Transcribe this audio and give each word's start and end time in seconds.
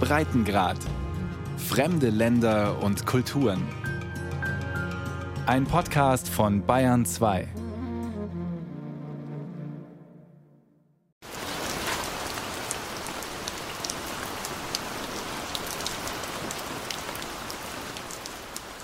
Breitengrad. 0.00 0.78
Fremde 1.56 2.10
Länder 2.10 2.82
und 2.82 3.04
Kulturen. 3.06 3.62
Ein 5.46 5.64
Podcast 5.64 6.28
von 6.28 6.64
Bayern 6.64 7.04
2. 7.04 7.48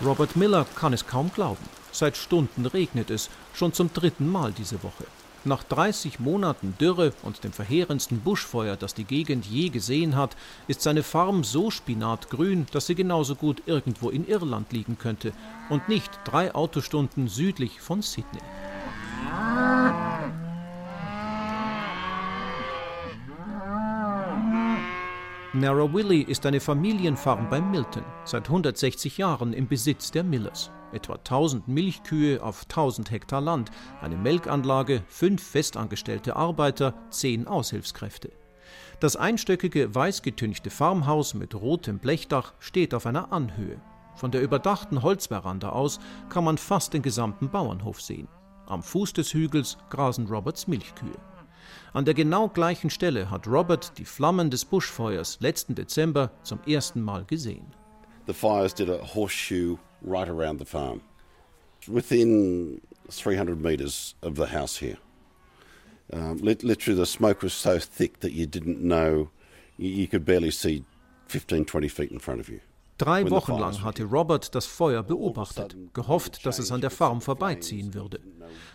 Robert 0.05 0.37
Miller 0.37 0.67
kann 0.75 0.93
es 0.93 1.07
kaum 1.07 1.31
glauben. 1.33 1.65
Seit 1.93 2.17
Stunden 2.17 2.67
regnet 2.67 3.11
es, 3.11 3.31
schon 3.55 3.73
zum 3.73 3.93
dritten 3.93 4.29
Mal 4.29 4.53
diese 4.53 4.83
Woche. 4.83 5.05
Nach 5.47 5.63
30 5.63 6.21
Monaten 6.21 6.75
Dürre 6.81 7.13
und 7.23 7.45
dem 7.45 7.53
verheerendsten 7.53 8.21
Buschfeuer, 8.21 8.77
das 8.77 8.95
die 8.95 9.05
Gegend 9.05 9.45
je 9.45 9.69
gesehen 9.69 10.17
hat, 10.17 10.37
ist 10.69 10.81
seine 10.81 11.03
Farm 11.03 11.45
so 11.45 11.71
spinatgrün, 11.71 12.67
dass 12.73 12.87
sie 12.87 12.95
genauso 12.95 13.35
gut 13.35 13.63
irgendwo 13.67 14.09
in 14.09 14.27
Irland 14.27 14.73
liegen 14.73 14.97
könnte 14.97 15.33
und 15.69 15.87
nicht 15.87 16.11
drei 16.25 16.55
Autostunden 16.55 17.29
südlich 17.29 17.83
von 17.83 18.01
Sydney. 18.01 18.41
Narrowilly 25.53 26.23
ist 26.23 26.47
eine 26.47 26.59
Familienfarm 26.59 27.51
bei 27.51 27.61
Milton, 27.61 28.05
seit 28.25 28.47
160 28.47 29.19
Jahren 29.19 29.53
im 29.53 29.69
Besitz 29.69 30.11
der 30.11 30.25
Millers. 30.25 30.71
Etwa 30.95 31.15
1000 31.15 31.67
Milchkühe 31.67 32.41
auf 32.41 32.63
1000 32.63 33.11
Hektar 33.11 33.41
Land, 33.41 33.73
eine 34.01 34.17
Melkanlage, 34.17 35.03
fünf 35.09 35.43
festangestellte 35.43 36.37
Arbeiter, 36.37 36.95
zehn 37.11 37.49
Aushilfskräfte. 37.49 38.31
Das 39.01 39.17
einstöckige, 39.17 39.93
weißgetünchte 39.93 40.71
Farmhaus 40.71 41.35
mit 41.35 41.55
rotem 41.55 41.99
Blechdach 41.99 42.55
steht 42.61 42.95
auf 42.95 43.07
einer 43.07 43.33
Anhöhe. 43.33 43.81
Von 44.15 44.31
der 44.31 44.41
überdachten 44.41 45.03
Holzveranda 45.03 45.71
aus 45.71 45.99
kann 46.29 46.45
man 46.45 46.59
fast 46.59 46.95
den 46.95 47.03
gesamten 47.03 47.51
Bauernhof 47.51 48.01
sehen. 48.01 48.29
Am 48.67 48.83
Fuß 48.83 49.13
des 49.15 49.35
Hügels 49.35 49.77
grasen 49.91 50.29
Roberts 50.29 50.69
Milchkühe. 50.69 51.19
An 51.93 52.05
der 52.05 52.15
genau 52.15 52.49
gleichen 52.49 52.91
Stelle 52.91 53.31
hat 53.31 53.49
Robert 53.49 53.99
die 53.99 54.05
Flammen 54.05 54.51
des 54.51 54.65
Buschfeuers 54.65 55.39
letzten 55.41 55.75
Dezember 55.75 56.31
zum 56.45 56.61
ersten 56.67 57.03
Mal 57.03 57.25
gesehen. 57.25 57.67
The 58.27 58.33
fires 58.33 58.73
did 58.73 58.89
a 58.89 59.01
horseshoe 59.15 59.79
right 60.05 60.29
around 60.29 60.59
the 60.59 60.65
farm, 60.65 61.01
within 61.89 62.81
300 63.11 63.61
metres 63.61 64.15
of 64.23 64.37
the 64.37 64.47
house 64.47 64.77
here. 64.77 64.99
Um, 66.13 66.37
literally, 66.39 66.97
the 66.97 67.07
smoke 67.07 67.43
was 67.43 67.55
so 67.55 67.79
thick 67.79 68.21
that 68.21 68.33
you 68.33 68.47
didn't 68.47 68.81
know, 68.81 69.31
you 69.79 70.07
could 70.07 70.25
barely 70.25 70.51
see 70.51 70.85
15, 71.29 71.65
20 71.65 71.89
feet 71.89 72.11
in 72.13 72.19
front 72.19 72.41
of 72.41 72.49
you. 72.49 72.61
Drei 72.99 73.29
Wochen 73.29 73.59
lang 73.59 73.83
hatte 73.83 74.05
Robert 74.05 74.55
das 74.55 74.67
Feuer 74.67 75.03
beobachtet, 75.03 75.77
gehofft, 75.95 76.47
dass 76.47 76.61
es 76.61 76.71
an 76.71 76.81
der 76.81 76.91
Farm 76.91 77.21
vorbeiziehen 77.21 77.93
würde. 77.93 78.21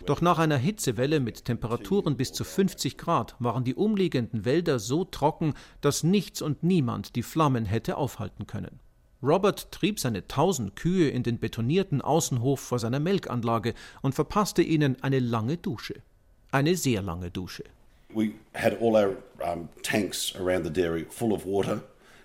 Doch 0.04 0.20
nach 0.20 0.38
einer 0.38 0.58
Hitzewelle 0.58 1.20
mit 1.20 1.46
Temperaturen 1.46 2.18
bis 2.18 2.30
zu 2.32 2.44
50 2.44 2.98
Grad 2.98 3.34
waren 3.38 3.64
die 3.64 3.74
umliegenden 3.74 4.44
Wälder 4.44 4.78
so 4.78 5.04
trocken, 5.04 5.54
dass 5.80 6.02
nichts 6.02 6.42
und 6.42 6.62
niemand 6.62 7.16
die 7.16 7.22
Flammen 7.22 7.64
hätte 7.64 7.96
aufhalten 7.96 8.46
können. 8.46 8.80
Robert 9.22 9.70
trieb 9.70 10.00
seine 10.00 10.26
tausend 10.26 10.76
Kühe 10.76 11.10
in 11.10 11.22
den 11.22 11.38
betonierten 11.38 12.00
Außenhof 12.00 12.60
vor 12.60 12.78
seiner 12.78 13.00
Melkanlage 13.00 13.74
und 14.02 14.14
verpasste 14.14 14.62
ihnen 14.62 14.96
eine 15.02 15.18
lange 15.18 15.56
Dusche. 15.56 16.02
Eine 16.52 16.76
sehr 16.76 17.02
lange 17.02 17.30
Dusche. 17.30 17.64
We 18.12 18.32
had 18.54 18.80
all 18.80 18.96
our 18.96 19.16
um, 19.40 19.68
tanks 19.82 20.34
around 20.34 20.64
the 20.64 20.72
dairy 20.72 21.06
full 21.08 21.32
of 21.32 21.44
water 21.44 21.82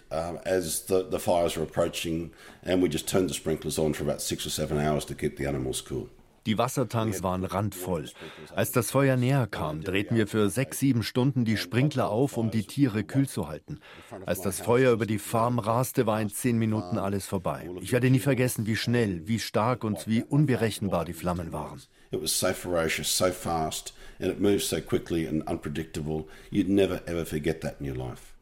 um, 0.10 0.40
as 0.46 0.86
the, 0.88 1.04
the 1.04 1.20
fires 1.20 1.56
were 1.56 1.64
approaching, 1.64 2.32
and 2.64 2.82
we 2.82 2.90
just 2.90 3.08
turned 3.08 3.30
the 3.30 3.34
sprinklers 3.34 3.78
on 3.78 3.94
for 3.94 4.04
about 4.04 4.22
six 4.22 4.46
or 4.46 4.50
seven 4.50 4.80
hours 4.80 5.06
to 5.06 5.16
keep 5.16 5.38
the 5.38 5.46
animals 5.46 5.82
cool. 5.82 6.10
Die 6.46 6.58
Wassertanks 6.58 7.24
waren 7.24 7.44
randvoll. 7.44 8.10
Als 8.54 8.72
das 8.72 8.92
Feuer 8.92 9.18
näher 9.18 9.48
kam, 9.48 9.84
drehten 9.84 10.16
wir 10.16 10.28
für 10.28 10.50
sechs, 10.50 10.80
sieben 10.80 11.02
Stunden 11.02 11.44
die 11.44 11.58
Sprinkler 11.58 12.10
auf, 12.10 12.38
um 12.38 12.52
die 12.52 12.64
Tiere 12.64 13.04
kühl 13.04 13.28
zu 13.28 13.48
halten. 13.48 13.80
Als 14.26 14.42
das 14.42 14.60
Feuer 14.60 14.92
über 14.94 15.08
die 15.08 15.18
Farm 15.18 15.58
raste, 15.58 16.06
war 16.06 16.22
in 16.22 16.30
zehn 16.30 16.58
Minuten 16.58 17.00
alles 17.00 17.26
vorbei. 17.26 17.70
Ich 17.82 17.92
werde 17.92 18.12
nie 18.12 18.20
vergessen, 18.20 18.68
wie 18.68 18.76
schnell, 18.76 19.28
wie 19.28 19.40
stark 19.40 19.84
und 19.84 20.08
wie 20.08 20.24
unberechenbar 20.24 21.06
die 21.06 21.14
Flammen 21.14 21.52
waren. 21.52 21.82
It 22.12 22.22
was 22.22 22.40
so 22.40 22.54
ferocious, 22.54 23.18
so 23.18 23.32
fast, 23.32 23.94
and 24.20 24.32
it 24.32 24.40
moved 24.40 24.62
so 24.62 24.80
quickly 24.80 25.28
and 25.28 25.50
unpredictable. 25.50 26.26
You'd 26.52 26.70
never 26.70 27.02
ever 27.08 27.26
forget 27.26 27.62
that 27.62 27.82
in 27.82 27.90
your 27.90 27.98
life. 27.98 28.36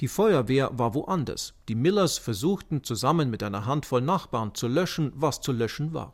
Die 0.00 0.08
Feuerwehr 0.08 0.70
war 0.76 0.92
woanders. 0.94 1.54
Die 1.68 1.74
Millers 1.74 2.18
versuchten 2.18 2.84
zusammen 2.84 3.30
mit 3.30 3.42
einer 3.42 3.64
Handvoll 3.64 4.02
Nachbarn 4.02 4.54
zu 4.54 4.68
löschen, 4.68 5.12
was 5.14 5.40
zu 5.40 5.52
löschen 5.52 5.94
war. 5.94 6.12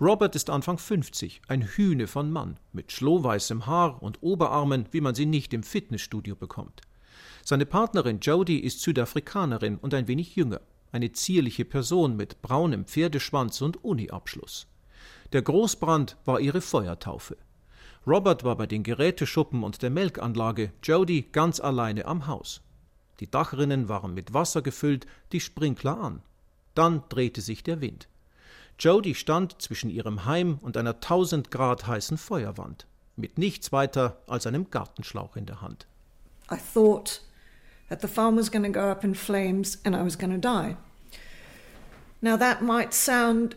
Robert 0.00 0.36
ist 0.36 0.48
Anfang 0.48 0.78
50, 0.78 1.42
ein 1.48 1.62
Hühne 1.62 2.06
von 2.06 2.30
Mann, 2.30 2.60
mit 2.72 2.92
schlohweißem 2.92 3.66
Haar 3.66 4.00
und 4.00 4.22
Oberarmen, 4.22 4.86
wie 4.92 5.00
man 5.00 5.16
sie 5.16 5.26
nicht 5.26 5.52
im 5.52 5.64
Fitnessstudio 5.64 6.36
bekommt. 6.36 6.82
Seine 7.44 7.66
Partnerin 7.66 8.20
Jodie 8.20 8.60
ist 8.60 8.80
Südafrikanerin 8.80 9.76
und 9.76 9.94
ein 9.94 10.06
wenig 10.06 10.36
jünger, 10.36 10.60
eine 10.92 11.10
zierliche 11.10 11.64
Person 11.64 12.14
mit 12.14 12.42
braunem 12.42 12.84
Pferdeschwanz 12.84 13.60
und 13.60 13.82
Uniabschluss. 13.82 14.68
Der 15.32 15.42
Großbrand 15.42 16.16
war 16.24 16.38
ihre 16.38 16.60
Feuertaufe. 16.60 17.36
Robert 18.06 18.44
war 18.44 18.54
bei 18.54 18.68
den 18.68 18.84
Geräteschuppen 18.84 19.64
und 19.64 19.82
der 19.82 19.90
Melkanlage, 19.90 20.72
Jodie 20.80 21.22
ganz 21.32 21.58
alleine 21.58 22.04
am 22.04 22.28
Haus. 22.28 22.60
Die 23.18 23.28
Dachrinnen 23.28 23.88
waren 23.88 24.14
mit 24.14 24.32
Wasser 24.32 24.62
gefüllt, 24.62 25.06
die 25.32 25.40
Sprinkler 25.40 25.98
an. 25.98 26.22
Dann 26.76 27.02
drehte 27.08 27.40
sich 27.40 27.64
der 27.64 27.80
Wind. 27.80 28.08
Jody 28.78 29.14
stand 29.14 29.60
zwischen 29.60 29.90
ihrem 29.90 30.24
Heim 30.24 30.58
und 30.60 30.76
einer 30.76 31.00
tausend 31.00 31.50
Grad 31.50 31.86
heißen 31.86 32.16
Feuerwand, 32.16 32.86
mit 33.16 33.36
nichts 33.36 33.72
weiter 33.72 34.22
als 34.28 34.46
einem 34.46 34.70
Gartenschlauch 34.70 35.36
in 35.36 35.46
der 35.46 35.60
Hand. 35.60 35.86
I 36.50 36.56
thought 36.56 37.20
that 37.88 38.00
the 38.00 38.08
farm 38.08 38.36
was 38.36 38.50
going 38.50 38.64
to 38.64 38.70
go 38.70 38.88
up 38.88 39.02
in 39.02 39.14
flames 39.14 39.78
and 39.84 39.96
I 39.96 40.02
was 40.02 40.16
going 40.16 40.32
to 40.32 40.38
die. 40.38 40.76
Now 42.20 42.36
that 42.36 42.62
might 42.62 42.94
sound 42.94 43.56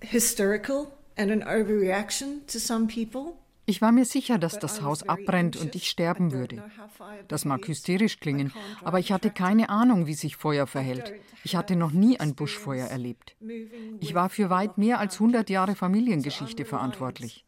hysterical 0.00 0.92
and 1.16 1.30
an 1.30 1.42
overreaction 1.42 2.46
to 2.46 2.58
some 2.58 2.86
people. 2.86 3.41
Ich 3.64 3.80
war 3.80 3.92
mir 3.92 4.04
sicher, 4.04 4.38
dass 4.38 4.58
das 4.58 4.82
Haus 4.82 5.04
abbrennt 5.08 5.56
und 5.56 5.74
ich 5.76 5.88
sterben 5.88 6.32
würde. 6.32 6.64
Das 7.28 7.44
mag 7.44 7.66
hysterisch 7.66 8.18
klingen, 8.18 8.52
aber 8.82 8.98
ich 8.98 9.12
hatte 9.12 9.30
keine 9.30 9.68
Ahnung, 9.68 10.06
wie 10.06 10.14
sich 10.14 10.36
Feuer 10.36 10.66
verhält. 10.66 11.12
Ich 11.44 11.54
hatte 11.54 11.76
noch 11.76 11.92
nie 11.92 12.18
ein 12.18 12.34
Buschfeuer 12.34 12.86
erlebt. 12.86 13.36
Ich 14.00 14.14
war 14.14 14.30
für 14.30 14.50
weit 14.50 14.78
mehr 14.78 14.98
als 14.98 15.14
100 15.14 15.48
Jahre 15.48 15.76
Familiengeschichte 15.76 16.64
verantwortlich. 16.64 17.44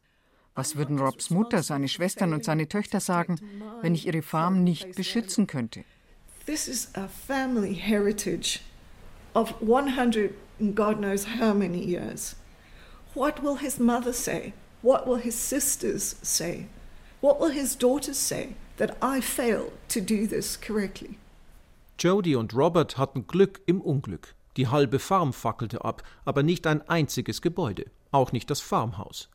Was 0.55 0.77
würden 0.77 1.01
Robs 1.01 1.31
Mutter, 1.31 1.65
seine 1.65 1.89
Schwestern 1.89 2.33
und 2.33 2.45
seine 2.45 2.69
Töchter 2.69 3.01
sagen, 3.01 3.41
wenn 3.83 3.95
ich 3.95 4.07
ihre 4.07 4.23
Farm 4.23 4.63
nicht 4.63 4.95
beschützen 4.95 5.49
könnte? 5.49 5.85
This 6.47 6.69
is 6.69 6.95
a 6.95 7.09
family 7.09 7.75
heritage 7.75 8.61
of 9.35 9.55
100 9.61 10.33
and 10.61 10.77
God 10.77 10.99
knows 10.99 11.27
how 11.41 11.55
many 11.55 11.83
years. 11.83 12.37
What 13.15 13.43
will 13.43 13.57
his 13.59 13.81
mother 13.81 14.13
say? 14.13 14.53
What 14.84 15.06
will 15.06 15.17
his 15.17 15.34
sisters 15.34 16.17
say? 16.21 16.67
What 17.22 17.41
will 17.41 17.50
his 17.50 17.75
daughters 17.75 18.19
say 18.19 18.49
that 18.77 18.99
I 19.00 19.22
failed 19.22 19.72
to 19.89 20.00
do 20.03 20.27
this 20.27 20.61
correctly? 20.61 21.17
Jody 21.99 22.37
und 22.37 22.53
Robert 22.53 22.99
hatten 22.99 23.27
Glück 23.27 23.62
im 23.65 23.81
Unglück. 23.81 24.34
Die 24.59 24.69
halbe 24.69 24.99
Farm 24.99 25.33
fackelte 25.33 25.83
ab, 25.87 26.03
aber 26.27 26.43
nicht 26.43 26.67
ein 26.67 26.87
einziges 26.87 27.41
Gebäude, 27.41 27.87
auch 28.11 28.33
nicht 28.33 28.50
das 28.50 28.61
Farmhaus. 28.61 29.31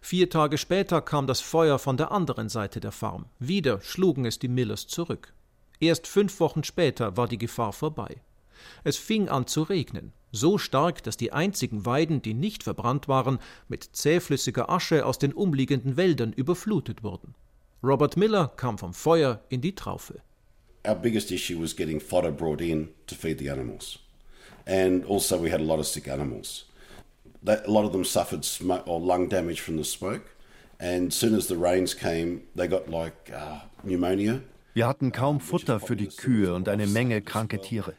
Vier 0.00 0.30
Tage 0.30 0.58
später 0.58 1.00
kam 1.00 1.28
das 1.28 1.40
Feuer 1.40 1.78
von 1.78 1.96
der 1.96 2.10
anderen 2.10 2.48
Seite 2.48 2.80
der 2.80 2.90
Farm. 2.90 3.26
Wieder 3.38 3.80
schlugen 3.80 4.24
es 4.24 4.40
die 4.40 4.48
Millers 4.48 4.88
zurück. 4.88 5.32
Erst 5.78 6.08
fünf 6.08 6.40
Wochen 6.40 6.64
später 6.64 7.16
war 7.16 7.28
die 7.28 7.38
Gefahr 7.38 7.72
vorbei. 7.72 8.16
Es 8.84 8.96
fing 8.96 9.28
an 9.28 9.46
zu 9.46 9.62
regnen, 9.62 10.12
so 10.32 10.58
stark, 10.58 11.02
dass 11.02 11.16
die 11.16 11.32
einzigen 11.32 11.86
Weiden, 11.86 12.22
die 12.22 12.34
nicht 12.34 12.62
verbrannt 12.62 13.08
waren, 13.08 13.38
mit 13.68 13.84
zähflüssiger 13.84 14.68
Asche 14.70 15.06
aus 15.06 15.18
den 15.18 15.32
umliegenden 15.32 15.96
Wäldern 15.96 16.32
überflutet 16.32 17.02
wurden. 17.02 17.34
Robert 17.82 18.16
Miller 18.16 18.48
kam 18.56 18.78
vom 18.78 18.92
Feuer 18.92 19.40
in 19.48 19.60
die 19.60 19.74
Traufe. 19.74 20.20
Our 20.86 20.94
biggest 20.94 21.30
issue 21.30 21.60
was 21.60 21.74
getting 21.74 22.00
fodder 22.00 22.32
brought 22.32 22.60
in 22.60 22.88
to 23.06 23.14
feed 23.14 23.38
the 23.38 23.50
animals. 23.50 23.98
And 24.66 25.04
also 25.06 25.40
we 25.40 25.50
had 25.50 25.60
a 25.60 25.64
lot 25.64 25.78
of 25.78 25.86
sick 25.86 26.08
animals. 26.08 26.66
A 27.46 27.70
lot 27.70 27.84
of 27.84 27.92
them 27.92 28.04
suffered 28.04 28.44
smoke 28.44 28.86
or 28.86 29.00
lung 29.00 29.28
damage 29.28 29.60
from 29.60 29.76
the 29.76 29.84
smoke. 29.84 30.22
And 30.80 31.12
soon 31.12 31.34
as 31.34 31.48
the 31.48 31.56
rains 31.56 31.94
came, 31.94 32.42
they 32.54 32.68
got 32.68 32.88
like 32.88 33.32
uh, 33.32 33.60
pneumonia. 33.82 34.42
Wir 34.74 34.86
hatten 34.86 35.10
kaum 35.10 35.40
Futter 35.40 35.80
für 35.80 35.96
die 35.96 36.06
Kühe 36.08 36.54
und 36.54 36.68
eine 36.68 36.86
Menge 36.86 37.20
kranke 37.20 37.60
Tiere. 37.60 37.94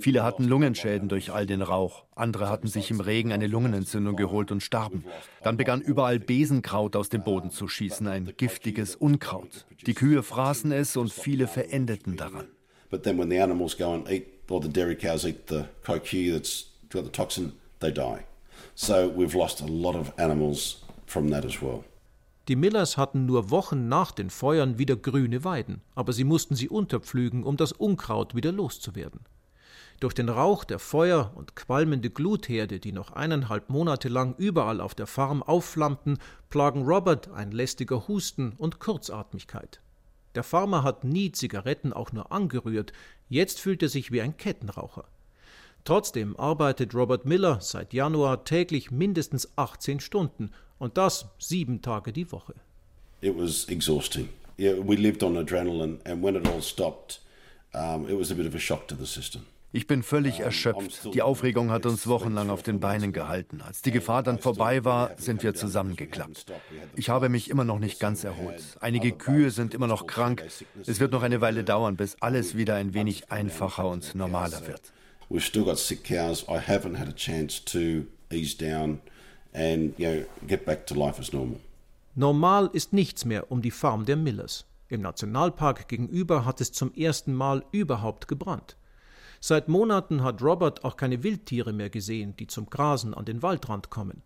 Viele 0.00 0.22
hatten 0.22 0.44
Lungenschäden 0.44 1.08
durch 1.08 1.32
all 1.32 1.46
den 1.46 1.62
Rauch. 1.62 2.04
Andere 2.14 2.48
hatten 2.48 2.66
sich 2.66 2.90
im 2.90 3.00
Regen 3.00 3.32
eine 3.32 3.46
Lungenentzündung 3.46 4.16
geholt 4.16 4.50
und 4.50 4.62
starben. 4.62 5.04
Dann 5.42 5.56
begann 5.56 5.80
überall 5.80 6.18
Besenkraut 6.18 6.96
aus 6.96 7.08
dem 7.08 7.22
Boden 7.22 7.50
zu 7.50 7.68
schießen, 7.68 8.06
ein 8.06 8.32
giftiges 8.36 8.96
Unkraut. 8.96 9.66
Die 9.86 9.94
Kühe 9.94 10.22
fraßen 10.22 10.72
es 10.72 10.96
und 10.96 11.12
viele 11.12 11.46
verendeten 11.46 12.16
daran. 12.16 12.46
But 12.90 13.04
then 13.04 13.18
when 13.18 13.30
the 13.30 13.40
animals 13.40 13.76
go 13.76 13.92
and 13.92 14.10
eat, 14.10 14.26
or 14.48 14.60
the 14.60 14.68
dairy 14.68 14.96
cows 14.96 15.24
eat 15.24 15.48
the 15.48 15.64
coquille 15.84 16.32
that's 16.32 16.66
got 16.90 17.04
the 17.04 17.10
toxin, 17.10 17.52
they 17.78 17.92
die. 17.92 18.24
So 18.74 19.12
we've 19.16 19.36
lost 19.36 19.62
a 19.62 19.66
lot 19.66 19.94
of 19.94 20.12
animals 20.18 20.82
from 21.06 21.30
that 21.30 21.44
as 21.44 21.62
well. 21.62 21.84
Die 22.48 22.56
Millers 22.56 22.96
hatten 22.96 23.26
nur 23.26 23.50
Wochen 23.50 23.88
nach 23.88 24.10
den 24.10 24.28
Feuern 24.28 24.76
wieder 24.76 24.96
grüne 24.96 25.44
Weiden, 25.44 25.82
aber 25.94 26.12
sie 26.12 26.24
mussten 26.24 26.56
sie 26.56 26.68
unterpflügen, 26.68 27.44
um 27.44 27.56
das 27.56 27.70
Unkraut 27.70 28.34
wieder 28.34 28.50
loszuwerden. 28.50 29.20
Durch 30.00 30.14
den 30.14 30.30
Rauch 30.30 30.64
der 30.64 30.78
Feuer 30.78 31.30
und 31.34 31.54
qualmende 31.56 32.08
Glutherde, 32.08 32.80
die 32.80 32.92
noch 32.92 33.12
eineinhalb 33.12 33.68
Monate 33.68 34.08
lang 34.08 34.34
überall 34.38 34.80
auf 34.80 34.94
der 34.94 35.06
Farm 35.06 35.42
aufflammten, 35.42 36.18
plagen 36.48 36.84
Robert 36.84 37.30
ein 37.30 37.52
lästiger 37.52 38.08
Husten 38.08 38.54
und 38.56 38.80
Kurzatmigkeit. 38.80 39.80
Der 40.34 40.42
Farmer 40.42 40.84
hat 40.84 41.04
nie 41.04 41.32
Zigaretten 41.32 41.92
auch 41.92 42.12
nur 42.12 42.32
angerührt, 42.32 42.92
jetzt 43.28 43.60
fühlt 43.60 43.82
er 43.82 43.90
sich 43.90 44.10
wie 44.10 44.22
ein 44.22 44.38
Kettenraucher. 44.38 45.04
Trotzdem 45.84 46.34
arbeitet 46.38 46.94
Robert 46.94 47.26
Miller 47.26 47.60
seit 47.60 47.92
Januar 47.92 48.44
täglich 48.44 48.90
mindestens 48.90 49.50
18 49.56 50.00
Stunden 50.00 50.50
und 50.78 50.96
das 50.96 51.26
sieben 51.38 51.82
Tage 51.82 52.14
die 52.14 52.32
Woche. 52.32 52.54
It 53.20 53.36
was 53.36 53.64
exhausting. 53.68 54.30
Yeah, 54.58 54.76
we 54.76 54.96
lived 54.96 55.22
on 55.22 55.36
adrenaline, 55.36 55.98
and 56.04 56.22
when 56.22 56.36
it 56.36 56.48
all 56.48 56.62
stopped, 56.62 57.20
um, 57.74 58.08
it 58.08 58.18
was 58.18 58.30
a 58.30 58.34
bit 58.34 58.46
of 58.46 58.54
a 58.54 58.58
shock 58.58 58.88
to 58.88 58.94
the 58.94 59.06
system. 59.06 59.42
Ich 59.72 59.86
bin 59.86 60.02
völlig 60.02 60.40
erschöpft. 60.40 61.14
Die 61.14 61.22
Aufregung 61.22 61.70
hat 61.70 61.86
uns 61.86 62.08
wochenlang 62.08 62.50
auf 62.50 62.64
den 62.64 62.80
Beinen 62.80 63.12
gehalten. 63.12 63.60
Als 63.60 63.82
die 63.82 63.92
Gefahr 63.92 64.24
dann 64.24 64.40
vorbei 64.40 64.84
war, 64.84 65.12
sind 65.16 65.44
wir 65.44 65.54
zusammengeklappt. 65.54 66.46
Ich 66.96 67.08
habe 67.08 67.28
mich 67.28 67.48
immer 67.50 67.62
noch 67.62 67.78
nicht 67.78 68.00
ganz 68.00 68.24
erholt. 68.24 68.62
Einige 68.80 69.12
Kühe 69.12 69.50
sind 69.50 69.72
immer 69.72 69.86
noch 69.86 70.08
krank. 70.08 70.44
Es 70.86 70.98
wird 70.98 71.12
noch 71.12 71.22
eine 71.22 71.40
Weile 71.40 71.62
dauern, 71.62 71.96
bis 71.96 72.16
alles 72.20 72.56
wieder 72.56 72.74
ein 72.74 72.94
wenig 72.94 73.30
einfacher 73.30 73.88
und 73.88 74.16
normaler 74.16 74.66
wird. 74.66 74.92
We've 75.30 75.40
still 75.40 75.62
got 75.62 75.78
sick 75.78 76.02
cows. 76.02 76.42
I 76.48 76.58
haven't 76.58 76.98
had 76.98 77.06
a 77.06 77.12
chance 77.12 77.64
to 77.66 78.06
ease 78.34 78.56
down 78.56 79.00
and 79.52 79.96
you 79.96 80.08
know, 80.08 80.24
get 80.48 80.64
back 80.64 80.86
to 80.88 80.94
life 80.94 81.20
as 81.20 81.32
normal. 81.32 81.60
Normal 82.16 82.70
ist 82.72 82.92
nichts 82.92 83.24
mehr 83.24 83.52
um 83.52 83.62
die 83.62 83.70
Farm 83.70 84.04
der 84.04 84.16
Millers. 84.16 84.66
Im 84.88 85.02
Nationalpark 85.02 85.86
gegenüber 85.86 86.44
hat 86.44 86.60
es 86.60 86.72
zum 86.72 86.92
ersten 86.94 87.32
Mal 87.32 87.64
überhaupt 87.70 88.26
gebrannt. 88.26 88.76
Seit 89.42 89.68
Monaten 89.68 90.22
hat 90.22 90.42
Robert 90.42 90.84
auch 90.84 90.98
keine 90.98 91.22
Wildtiere 91.22 91.72
mehr 91.72 91.88
gesehen, 91.88 92.36
die 92.36 92.46
zum 92.46 92.68
Grasen 92.68 93.14
an 93.14 93.24
den 93.24 93.42
Waldrand 93.42 93.88
kommen. 93.88 94.22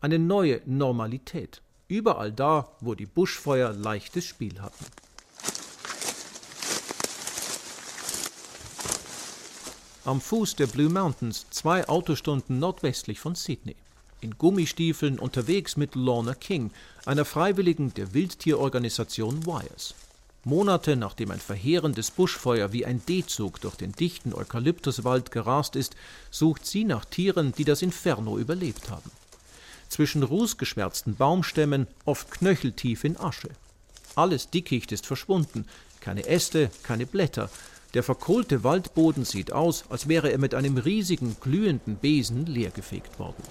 Eine 0.00 0.18
neue 0.18 0.62
Normalität. 0.64 1.60
Überall 1.88 2.32
da, 2.32 2.70
wo 2.80 2.94
die 2.94 3.04
Buschfeuer 3.04 3.74
leichtes 3.74 4.24
Spiel 4.24 4.62
hatten. 4.62 4.86
Am 10.06 10.20
Fuß 10.22 10.56
der 10.56 10.68
Blue 10.68 10.88
Mountains, 10.88 11.46
zwei 11.50 11.86
Autostunden 11.86 12.58
nordwestlich 12.58 13.20
von 13.20 13.34
Sydney. 13.34 13.76
In 14.22 14.38
Gummistiefeln 14.38 15.18
unterwegs 15.18 15.76
mit 15.76 15.94
Lorna 15.94 16.34
King, 16.34 16.70
einer 17.04 17.26
Freiwilligen 17.26 17.92
der 17.92 18.14
Wildtierorganisation 18.14 19.44
Wires. 19.44 19.94
Monate 20.46 20.94
nachdem 20.94 21.32
ein 21.32 21.40
verheerendes 21.40 22.12
Buschfeuer 22.12 22.72
wie 22.72 22.86
ein 22.86 23.02
D-Zug 23.04 23.60
durch 23.60 23.74
den 23.74 23.90
dichten 23.90 24.32
Eukalyptuswald 24.32 25.32
gerast 25.32 25.74
ist, 25.74 25.96
sucht 26.30 26.64
sie 26.64 26.84
nach 26.84 27.04
Tieren, 27.04 27.52
die 27.58 27.64
das 27.64 27.82
Inferno 27.82 28.38
überlebt 28.38 28.88
haben. 28.88 29.10
Zwischen 29.88 30.22
rußgeschwärzten 30.22 31.16
Baumstämmen, 31.16 31.88
oft 32.04 32.30
knöcheltief 32.30 33.02
in 33.02 33.16
Asche. 33.16 33.50
Alles 34.14 34.48
Dickicht 34.48 34.92
ist 34.92 35.04
verschwunden, 35.04 35.66
keine 36.00 36.26
Äste, 36.26 36.70
keine 36.84 37.06
Blätter. 37.06 37.50
Der 37.94 38.04
verkohlte 38.04 38.62
Waldboden 38.62 39.24
sieht 39.24 39.50
aus, 39.50 39.84
als 39.88 40.06
wäre 40.06 40.30
er 40.30 40.38
mit 40.38 40.54
einem 40.54 40.76
riesigen, 40.78 41.36
glühenden 41.40 41.96
Besen 41.96 42.46
leergefegt 42.46 43.18
worden. 43.18 43.42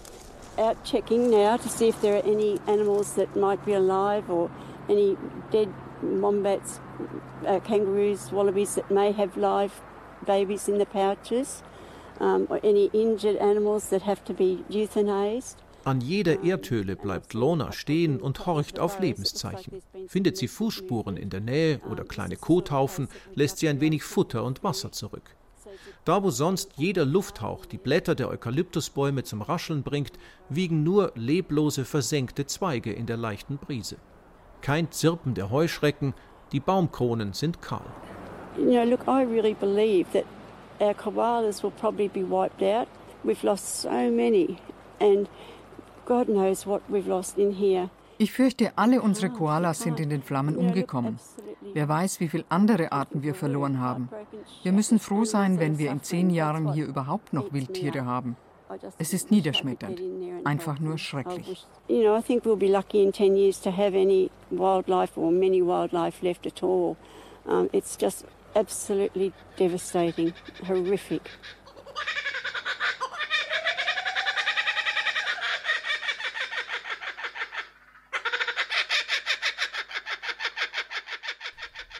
Out 0.55 0.77
checking 0.85 1.29
now 1.29 1.57
to 1.57 1.67
see 1.67 1.89
if 1.89 1.99
there 1.99 2.15
are 2.15 2.25
any 2.25 2.57
animals 2.67 3.15
that 3.15 3.35
might 3.35 3.63
be 3.65 3.75
alive 3.75 4.31
or 4.31 4.49
any 4.89 5.17
dead 5.51 5.69
wombats, 6.01 6.79
uh, 7.47 7.59
kangaroos, 7.59 8.31
wallabies 8.31 8.75
that 8.75 8.89
may 8.91 9.11
have 9.11 9.37
live 9.37 9.73
babies 10.25 10.67
in 10.67 10.77
the 10.77 10.85
pouches, 10.85 11.63
um, 12.19 12.47
or 12.49 12.59
any 12.63 12.89
injured 12.93 13.37
animals 13.37 13.89
that 13.89 14.01
have 14.03 14.23
to 14.25 14.33
be 14.33 14.63
euthanized. 14.69 15.57
An 15.85 16.01
jeder 16.01 16.43
Erdhöhle 16.43 16.95
bleibt 16.95 17.35
Lorna 17.35 17.71
stehen 17.71 18.19
und 18.19 18.47
horcht 18.47 18.79
auf 18.79 18.99
Lebenszeichen. 18.99 19.83
Findet 20.07 20.35
sie 20.35 20.47
Fußspuren 20.47 21.15
in 21.15 21.29
der 21.29 21.41
Nähe 21.41 21.79
oder 21.91 22.03
kleine 22.03 22.37
Kothaufen, 22.37 23.07
lässt 23.35 23.59
sie 23.59 23.69
ein 23.69 23.81
wenig 23.81 24.03
Futter 24.03 24.43
und 24.43 24.63
Wasser 24.63 24.91
zurück. 24.91 25.35
Da, 26.03 26.23
wo 26.23 26.31
sonst 26.31 26.71
jeder 26.77 27.05
Lufthauch 27.05 27.67
die 27.67 27.77
Blätter 27.77 28.15
der 28.15 28.29
Eukalyptusbäume 28.29 29.23
zum 29.23 29.43
Rascheln 29.43 29.83
bringt, 29.83 30.13
wiegen 30.49 30.83
nur 30.83 31.11
leblose, 31.13 31.85
versenkte 31.85 32.47
Zweige 32.47 32.91
in 32.91 33.05
der 33.05 33.17
leichten 33.17 33.57
Brise 33.57 33.97
kein 34.65 34.91
Zirpen 34.91 35.35
der 35.35 35.51
Heuschrecken, 35.51 36.15
die 36.51 36.59
Baumkronen 36.59 37.33
sind 37.33 37.61
kahl. 37.61 37.85
You 38.57 38.71
know, 38.71 38.83
look, 38.83 39.07
I 39.07 39.21
really 39.23 39.53
believe 39.53 40.07
that 40.13 40.25
our 40.79 40.95
koalas 40.95 41.61
will 41.61 41.69
probably 41.69 42.07
be 42.07 42.23
wiped 42.23 42.63
out. 42.63 42.87
We've 43.23 43.43
lost 43.45 43.81
so 43.81 44.09
many 44.09 44.57
and 44.99 45.29
God 46.07 46.25
knows 46.25 46.65
what 46.65 46.81
we've 46.89 47.07
lost 47.07 47.37
in 47.37 47.51
here. 47.51 47.91
Ich 48.17 48.31
fürchte, 48.31 48.71
alle 48.75 49.01
unsere 49.01 49.29
Koalas 49.29 49.81
sind 49.81 49.99
in 49.99 50.09
den 50.09 50.23
Flammen 50.23 50.55
umgekommen. 50.55 51.19
Wer 51.73 51.87
weiß, 51.87 52.21
wie 52.21 52.29
viele 52.29 52.45
andere 52.49 52.91
Arten 52.91 53.21
wir 53.21 53.35
verloren 53.35 53.79
haben. 53.81 54.09
Wir 54.63 54.71
müssen 54.71 54.99
froh 54.99 55.25
sein, 55.25 55.59
wenn 55.59 55.77
wir 55.77 55.91
in 55.91 56.01
zehn 56.01 56.29
Jahren 56.29 56.73
hier 56.73 56.85
überhaupt 56.85 57.33
noch 57.33 57.51
Wildtiere 57.51 58.05
haben. 58.05 58.37
Es 58.97 59.13
ist 59.13 59.31
niederschmetternd, 59.31 60.01
einfach 60.43 60.79
nur 60.79 60.97
schrecklich. 60.97 61.65
You 61.87 62.01
know, 62.03 62.17
I 62.17 62.21
think 62.21 62.45
we'll 62.45 62.57
be 62.57 62.67
lucky 62.67 63.03
in 63.03 63.11
10 63.11 63.35
years 63.35 63.61
to 63.61 63.71
have 63.71 63.95
any 63.95 64.31
wildlife 64.49 65.17
or 65.17 65.31
many 65.31 65.61
wildlife 65.61 66.23
left 66.23 66.45
at 66.45 66.63
all. 66.63 66.97
Um, 67.45 67.69
it's 67.71 67.95
just 67.95 68.25
absolutely 68.55 69.33
devastating, 69.57 70.33
horrific. 70.65 71.29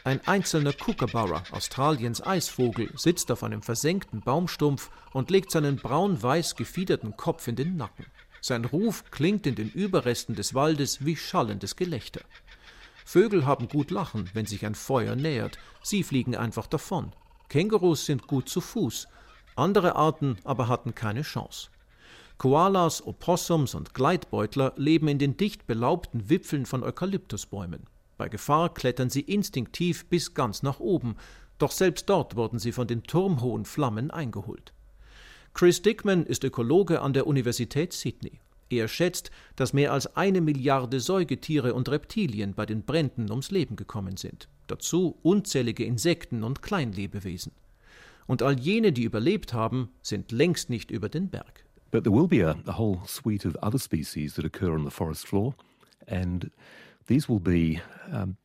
Ein 0.06 0.24
einzelner 0.24 0.72
Kookaburra, 0.72 1.42
Australiens 1.50 2.24
Eisvogel, 2.24 2.92
sitzt 2.94 3.32
auf 3.32 3.42
einem 3.42 3.60
versenkten 3.60 4.20
Baumstumpf 4.20 4.88
und 5.12 5.32
legt 5.32 5.50
seinen 5.50 5.78
braun-weiß 5.78 6.54
gefiederten 6.54 7.16
Kopf 7.16 7.48
in 7.48 7.56
den 7.56 7.76
Nacken. 7.76 8.06
Sein 8.40 8.64
Ruf 8.66 9.02
klingt 9.10 9.48
in 9.48 9.56
den 9.56 9.68
Überresten 9.68 10.36
des 10.36 10.54
Waldes 10.54 11.04
wie 11.04 11.16
schallendes 11.16 11.74
Gelächter. 11.74 12.20
Vögel 13.04 13.46
haben 13.46 13.66
gut 13.66 13.90
Lachen, 13.90 14.30
wenn 14.32 14.46
sich 14.46 14.64
ein 14.64 14.76
Feuer 14.76 15.16
nähert, 15.16 15.58
sie 15.82 16.04
fliegen 16.04 16.36
einfach 16.36 16.68
davon. 16.68 17.12
Kängurus 17.48 18.06
sind 18.06 18.28
gut 18.28 18.48
zu 18.48 18.60
Fuß, 18.60 19.08
andere 19.56 19.96
Arten 19.96 20.38
aber 20.44 20.68
hatten 20.68 20.94
keine 20.94 21.22
Chance. 21.22 21.70
Koalas, 22.38 23.04
Opossums 23.04 23.74
und 23.74 23.92
Gleitbeutler 23.92 24.72
leben 24.76 25.08
in 25.08 25.18
den 25.18 25.36
dicht 25.36 25.66
belaubten 25.66 26.30
Wipfeln 26.30 26.64
von 26.64 26.84
Eukalyptusbäumen. 26.84 27.88
Bei 28.16 28.28
Gefahr 28.28 28.72
klettern 28.72 29.10
sie 29.10 29.20
instinktiv 29.20 30.06
bis 30.06 30.34
ganz 30.34 30.62
nach 30.62 30.80
oben, 30.80 31.16
doch 31.58 31.70
selbst 31.70 32.08
dort 32.08 32.36
wurden 32.36 32.58
sie 32.58 32.72
von 32.72 32.86
den 32.86 33.02
turmhohen 33.02 33.64
Flammen 33.64 34.10
eingeholt. 34.10 34.72
Chris 35.54 35.80
Dickman 35.80 36.24
ist 36.24 36.44
Ökologe 36.44 37.00
an 37.00 37.12
der 37.12 37.26
Universität 37.26 37.92
Sydney. 37.92 38.40
Er 38.68 38.88
schätzt, 38.88 39.30
dass 39.54 39.72
mehr 39.72 39.92
als 39.92 40.16
eine 40.16 40.40
Milliarde 40.40 41.00
Säugetiere 41.00 41.72
und 41.72 41.88
Reptilien 41.88 42.54
bei 42.54 42.66
den 42.66 42.82
Bränden 42.82 43.30
ums 43.30 43.50
Leben 43.50 43.76
gekommen 43.76 44.16
sind. 44.16 44.48
Dazu 44.66 45.16
unzählige 45.22 45.84
Insekten 45.84 46.42
und 46.42 46.62
Kleinlebewesen. 46.62 47.52
Und 48.26 48.42
all 48.42 48.58
jene, 48.58 48.92
die 48.92 49.04
überlebt 49.04 49.52
haben, 49.52 49.90
sind 50.02 50.32
längst 50.32 50.68
nicht 50.68 50.90
über 50.90 51.08
den 51.08 51.28
Berg. 51.28 51.64
But 51.92 52.04
there 52.04 52.14
will 52.14 52.26
be 52.26 52.44
a, 52.44 52.56
a 52.66 52.76
whole 52.76 52.98
suite 53.06 53.46
of 53.46 53.54
other 53.62 53.78
species 53.78 54.34
that 54.34 54.44
occur 54.44 54.74
on 54.74 54.84
the 54.84 54.90
forest 54.90 55.26
floor, 55.28 55.54
and 56.08 56.50
These 57.06 57.28
will 57.28 57.40
be 57.40 57.80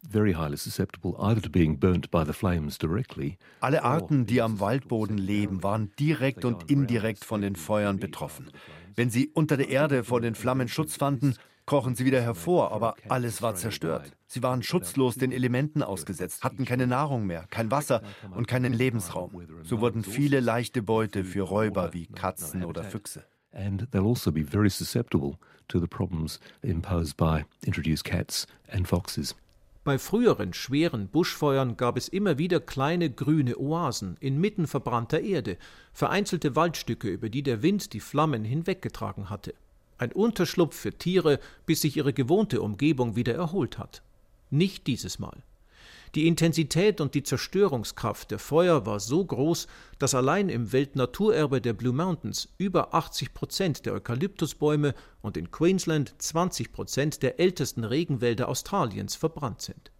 very 0.07 0.33
highly 0.33 0.57
susceptible 0.57 1.15
either 1.19 1.41
to 1.41 1.49
being 1.49 1.79
burnt 1.79 2.11
by 2.11 2.23
the 2.25 2.33
flames 2.33 2.77
directly. 2.77 3.37
Alle 3.59 3.83
Arten, 3.83 4.25
die 4.25 4.41
am 4.41 4.59
Waldboden 4.59 5.17
leben, 5.17 5.63
waren 5.63 5.91
direkt 5.99 6.45
und 6.45 6.69
indirekt 6.69 7.25
von 7.25 7.41
den 7.41 7.55
Feuern 7.55 7.99
betroffen. 7.99 8.51
Wenn 8.95 9.09
sie 9.09 9.29
unter 9.29 9.57
der 9.57 9.69
Erde 9.69 10.03
vor 10.03 10.21
den 10.21 10.35
Flammen 10.35 10.67
Schutz 10.67 10.95
fanden, 10.95 11.35
krochen 11.65 11.95
sie 11.95 12.05
wieder 12.05 12.21
hervor, 12.21 12.71
aber 12.71 12.95
alles 13.07 13.41
war 13.41 13.55
zerstört. 13.55 14.11
Sie 14.27 14.43
waren 14.43 14.61
schutzlos 14.61 15.15
den 15.15 15.31
Elementen 15.31 15.83
ausgesetzt, 15.83 16.43
hatten 16.43 16.65
keine 16.65 16.87
Nahrung 16.87 17.25
mehr, 17.25 17.45
kein 17.49 17.71
Wasser 17.71 18.01
und 18.35 18.47
keinen 18.47 18.73
Lebensraum. 18.73 19.31
So 19.63 19.79
wurden 19.79 20.03
viele 20.03 20.39
leichte 20.39 20.81
Beute 20.81 21.23
für 21.23 21.43
Räuber 21.43 21.93
wie 21.93 22.07
Katzen 22.07 22.65
oder 22.65 22.83
Füchse. 22.83 23.25
And 23.53 23.83
they'll 23.91 24.07
also 24.07 24.31
be 24.31 24.43
very 24.45 24.69
susceptible 24.69 25.37
to 25.71 25.79
the 25.79 25.87
problems 25.87 26.39
imposed 26.61 27.17
by 27.17 27.45
introduced 27.65 28.03
cats 28.03 28.45
and 28.67 28.87
foxes. 28.87 29.35
Bei 29.83 29.97
früheren 29.97 30.53
schweren 30.53 31.07
Buschfeuern 31.07 31.75
gab 31.75 31.97
es 31.97 32.07
immer 32.07 32.37
wieder 32.37 32.59
kleine 32.59 33.09
grüne 33.09 33.57
Oasen 33.57 34.15
inmitten 34.19 34.67
verbrannter 34.67 35.21
Erde, 35.21 35.57
vereinzelte 35.91 36.55
Waldstücke, 36.55 37.09
über 37.09 37.29
die 37.29 37.41
der 37.41 37.63
Wind 37.63 37.93
die 37.93 37.99
Flammen 37.99 38.43
hinweggetragen 38.43 39.31
hatte. 39.31 39.55
Ein 39.97 40.11
Unterschlupf 40.11 40.75
für 40.75 40.93
Tiere, 40.93 41.39
bis 41.65 41.81
sich 41.81 41.97
ihre 41.97 42.13
gewohnte 42.13 42.61
Umgebung 42.61 43.15
wieder 43.15 43.33
erholt 43.33 43.79
hat. 43.79 44.03
Nicht 44.51 44.85
dieses 44.85 45.17
Mal. 45.17 45.41
Die 46.13 46.27
Intensität 46.27 46.99
und 46.99 47.15
die 47.15 47.23
Zerstörungskraft 47.23 48.31
der 48.31 48.39
Feuer 48.39 48.85
war 48.85 48.99
so 48.99 49.23
groß, 49.23 49.67
dass 49.97 50.13
allein 50.13 50.49
im 50.49 50.73
Weltnaturerbe 50.73 51.61
der 51.61 51.71
Blue 51.71 51.93
Mountains 51.93 52.49
über 52.57 52.93
80 52.93 53.33
Prozent 53.33 53.85
der 53.85 53.93
Eukalyptusbäume 53.93 54.93
und 55.21 55.37
in 55.37 55.51
Queensland 55.51 56.13
20 56.17 56.73
Prozent 56.73 57.23
der 57.23 57.39
ältesten 57.39 57.85
Regenwälder 57.85 58.49
Australiens 58.49 59.15
verbrannt 59.15 59.61
sind. 59.61 59.91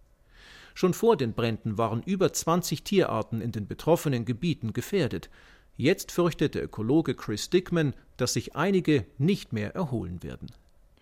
Schon 0.74 0.92
vor 0.92 1.16
den 1.16 1.32
Bränden 1.32 1.78
waren 1.78 2.02
über 2.02 2.30
20 2.30 2.82
Tierarten 2.82 3.40
in 3.40 3.52
den 3.52 3.66
betroffenen 3.66 4.26
Gebieten 4.26 4.74
gefährdet. 4.74 5.30
Jetzt 5.78 6.12
fürchtet 6.12 6.54
der 6.54 6.64
Ökologe 6.64 7.14
Chris 7.14 7.48
Dickman, 7.48 7.94
dass 8.18 8.34
sich 8.34 8.54
einige 8.54 9.06
nicht 9.16 9.54
mehr 9.54 9.74
erholen 9.74 10.22
werden. 10.22 10.52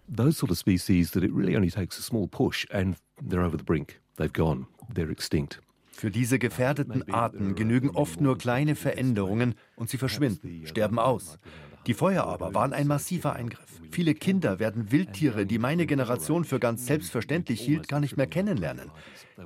Those 0.09 0.39
sort 0.39 0.53
of 0.53 0.59
species 0.59 1.11
that 1.13 1.25
it 1.25 1.33
really 1.33 1.57
only 1.57 1.71
takes 1.71 1.99
a 1.99 2.03
small 2.03 2.29
push 2.29 2.67
and 2.71 2.97
they're 3.21 3.45
over 3.45 3.59
the 3.59 3.65
brink. 3.65 4.01
They've 4.17 4.33
gone. 4.33 4.67
They're 4.95 5.11
extinct. 5.11 5.61
Für 5.93 6.11
diese 6.11 6.39
gefährdeten 6.39 7.13
Arten 7.13 7.55
genügen 7.55 7.91
oft 7.91 8.21
nur 8.21 8.39
kleine 8.39 8.75
Veränderungen 8.75 9.55
und 9.77 9.91
sie 9.91 9.99
verschwinden, 9.99 10.67
sterben 10.67 10.99
aus. 10.99 11.39
Die 11.87 11.95
Feuer 11.95 12.25
aber 12.25 12.55
waren 12.55 12.73
ein 12.73 12.87
massiver 12.87 13.35
Eingriff. 13.35 13.81
Viele 13.91 14.15
Kinder 14.15 14.59
werden 14.59 14.93
Wildtiere, 14.93 15.47
die 15.47 15.59
meine 15.59 15.87
Generation 15.87 16.45
für 16.45 16.61
ganz 16.61 16.87
selbstverständlich 16.87 17.61
hielt, 17.61 17.89
gar 17.89 18.01
nicht 18.01 18.17
mehr 18.17 18.27
kennenlernen. 18.27 18.91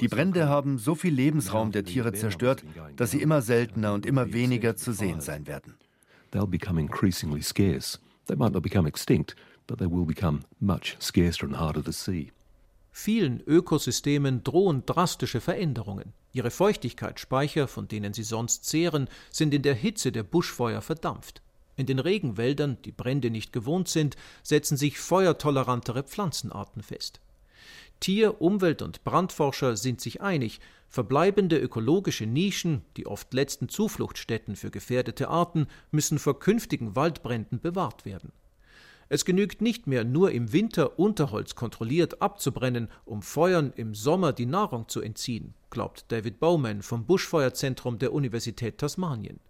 Die 0.00 0.08
Brände 0.08 0.48
haben 0.48 0.78
so 0.78 0.94
viel 0.94 1.14
Lebensraum 1.14 1.72
der 1.72 1.84
Tiere 1.84 2.12
zerstört, 2.12 2.64
dass 2.96 3.12
sie 3.12 3.22
immer 3.22 3.40
seltener 3.42 3.94
und 3.94 4.04
immer 4.06 4.32
weniger 4.32 4.76
zu 4.76 4.92
sehen 4.92 5.20
sein 5.20 5.46
werden. 5.46 5.74
They'll 6.32 6.46
become 6.46 6.80
increasingly 6.80 7.42
scarce. 7.42 8.00
They 8.26 8.36
might 8.36 8.52
not 8.52 8.62
become 8.62 8.88
extinct, 8.88 9.36
but 9.66 9.78
they 9.78 9.86
will 9.86 10.04
become 10.04 10.40
much 10.60 10.96
scarcer 11.00 11.46
and 11.46 11.58
harder 11.58 11.82
to 11.82 11.92
see. 11.92 12.32
Vielen 12.96 13.42
Ökosystemen 13.44 14.44
drohen 14.44 14.86
drastische 14.86 15.40
Veränderungen. 15.40 16.12
Ihre 16.32 16.52
Feuchtigkeitsspeicher, 16.52 17.66
von 17.66 17.88
denen 17.88 18.12
sie 18.14 18.22
sonst 18.22 18.66
zehren, 18.66 19.08
sind 19.30 19.52
in 19.52 19.62
der 19.62 19.74
Hitze 19.74 20.12
der 20.12 20.22
Buschfeuer 20.22 20.80
verdampft. 20.80 21.42
In 21.76 21.86
den 21.86 21.98
Regenwäldern, 21.98 22.78
die 22.84 22.92
Brände 22.92 23.30
nicht 23.30 23.52
gewohnt 23.52 23.88
sind, 23.88 24.14
setzen 24.44 24.76
sich 24.76 25.00
feuertolerantere 25.00 26.04
Pflanzenarten 26.04 26.84
fest. 26.84 27.20
Tier-, 27.98 28.40
Umwelt- 28.40 28.80
und 28.80 29.02
Brandforscher 29.02 29.76
sind 29.76 30.00
sich 30.00 30.20
einig, 30.20 30.60
verbleibende 30.88 31.58
ökologische 31.58 32.26
Nischen, 32.26 32.82
die 32.96 33.08
oft 33.08 33.34
letzten 33.34 33.68
Zufluchtsstätten 33.68 34.54
für 34.54 34.70
gefährdete 34.70 35.28
Arten, 35.28 35.66
müssen 35.90 36.20
vor 36.20 36.38
künftigen 36.38 36.94
Waldbränden 36.94 37.58
bewahrt 37.58 38.04
werden. 38.04 38.30
Es 39.08 39.24
genügt 39.24 39.60
nicht 39.60 39.86
mehr, 39.86 40.04
nur 40.04 40.30
im 40.30 40.52
Winter 40.52 40.98
Unterholz 40.98 41.54
kontrolliert 41.54 42.22
abzubrennen, 42.22 42.88
um 43.04 43.22
Feuern 43.22 43.72
im 43.76 43.94
Sommer 43.94 44.32
die 44.32 44.46
Nahrung 44.46 44.88
zu 44.88 45.00
entziehen, 45.00 45.54
glaubt 45.70 46.06
David 46.08 46.40
Bowman 46.40 46.82
vom 46.82 47.04
Buschfeuerzentrum 47.04 47.98
der 47.98 48.12
Universität 48.12 48.78
Tasmanien. 48.78 49.40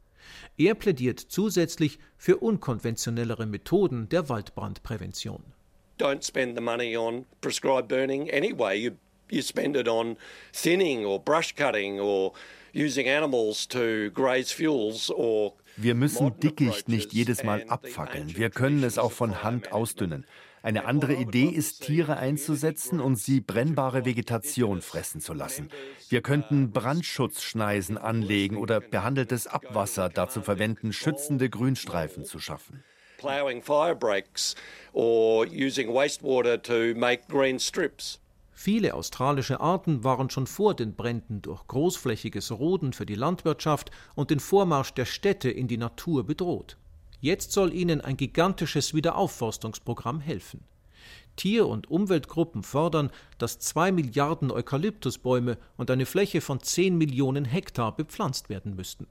Er 0.57 0.75
plädiert 0.75 1.21
zusätzlich 1.21 1.99
für 2.17 2.39
unkonventionellere 2.39 3.47
Methoden 3.47 4.09
der 4.09 4.29
Waldbrandprävention. 4.29 5.43
Don't 5.99 6.25
spend 6.25 6.57
the 6.57 6.63
money 6.63 6.97
on 6.97 7.25
prescribed 7.41 7.89
burning 7.89 8.29
anyway. 8.31 8.77
You, 8.77 8.93
you 9.31 9.43
spend 9.43 9.77
it 9.77 9.87
on 9.87 10.17
thinning 10.53 11.05
or 11.05 11.21
brush 11.21 11.55
cutting 11.55 12.01
or 12.01 12.33
using 12.75 13.09
animals 13.09 13.69
to 13.69 14.11
graze 14.11 14.53
fuels 14.53 15.11
or 15.11 15.53
wir 15.77 15.95
müssen 15.95 16.39
Dickicht 16.39 16.89
nicht 16.89 17.13
jedes 17.13 17.43
Mal 17.43 17.65
abfackeln. 17.69 18.37
Wir 18.37 18.51
können 18.51 18.83
es 18.85 18.99
auch 18.99 19.13
von 19.13 19.43
Hand 19.43 19.73
ausdünnen. 19.73 20.27
Eine 20.63 20.87
andere 20.87 21.13
Idee 21.13 21.45
ist, 21.49 21.83
Tiere 21.83 22.17
einzusetzen 22.17 22.99
und 22.99 23.17
sie 23.17 23.43
brennbare 23.43 24.07
Vegetation 24.07 24.81
fressen 24.81 25.21
zu 25.21 25.35
lassen. 25.35 25.69
Wir 26.09 26.23
könnten 26.23 26.71
Brandschutzschneisen 26.71 27.99
anlegen 27.99 28.57
oder 28.57 28.81
behandeltes 28.81 29.47
Abwasser 29.47 30.09
dazu 30.09 30.41
verwenden, 30.41 30.95
schützende 30.95 31.51
Grünstreifen 31.51 32.25
zu 32.25 32.39
schaffen. 32.39 32.83
Plowing 33.19 33.63
fire 33.63 33.95
breaks 33.95 34.55
or 34.93 35.47
using 35.47 35.93
wastewater 35.93 36.63
to 36.63 36.99
make 36.99 37.25
green 37.29 37.59
strips. 37.59 38.21
Viele 38.65 38.95
australische 38.95 39.61
Arten 39.61 40.05
waren 40.05 40.31
schon 40.31 40.47
vor 40.47 40.73
den 40.73 40.95
Bränden 40.95 41.43
durch 41.43 41.67
großflächiges 41.67 42.51
Roden 42.51 42.95
für 42.95 43.05
die 43.05 43.15
Landwirtschaft 43.15 43.91
und 44.15 44.31
den 44.31 44.41
Vormarsch 44.41 44.95
der 44.95 45.05
Städte 45.05 45.51
in 45.51 45.69
die 45.69 45.77
Natur 45.77 46.25
bedroht. 46.25 46.79
Jetzt 47.21 47.53
soll 47.53 47.75
ihnen 47.75 48.01
ein 48.01 48.17
gigantisches 48.17 48.95
Wiederaufforstungsprogramm 48.95 50.21
helfen. 50.21 50.65
Tier- 51.37 51.69
und 51.69 51.91
Umweltgruppen 51.91 52.63
fordern, 52.63 53.11
dass 53.37 53.59
zwei 53.59 53.93
Milliarden 53.93 54.51
Eukalyptusbäume 54.51 55.59
und 55.77 55.91
eine 55.91 56.07
Fläche 56.07 56.41
von 56.41 56.59
zehn 56.61 56.97
Millionen 56.97 57.45
Hektar 57.45 57.95
bepflanzt 57.95 58.49
werden 58.49 58.77
müssten. 58.77 59.07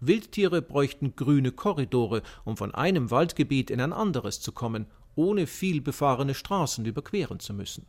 Wildtiere 0.00 0.60
bräuchten 0.60 1.14
grüne 1.14 1.52
Korridore, 1.52 2.22
um 2.44 2.56
von 2.56 2.74
einem 2.74 3.12
Waldgebiet 3.12 3.70
in 3.70 3.80
ein 3.80 3.92
anderes 3.92 4.40
zu 4.40 4.50
kommen, 4.50 4.86
ohne 5.14 5.46
viel 5.46 5.80
befahrene 5.80 6.34
Straßen 6.34 6.84
überqueren 6.84 7.38
zu 7.38 7.54
müssen. 7.54 7.86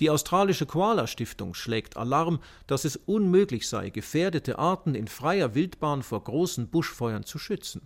Die 0.00 0.10
australische 0.10 0.66
Koala 0.66 1.06
Stiftung 1.06 1.54
schlägt 1.54 1.96
Alarm, 1.96 2.40
dass 2.66 2.84
es 2.84 2.96
unmöglich 2.96 3.68
sei, 3.68 3.90
gefährdete 3.90 4.58
Arten 4.58 4.94
in 4.94 5.08
freier 5.08 5.54
Wildbahn 5.54 6.02
vor 6.02 6.22
großen 6.22 6.68
Buschfeuern 6.68 7.24
zu 7.24 7.38
schützen. 7.38 7.82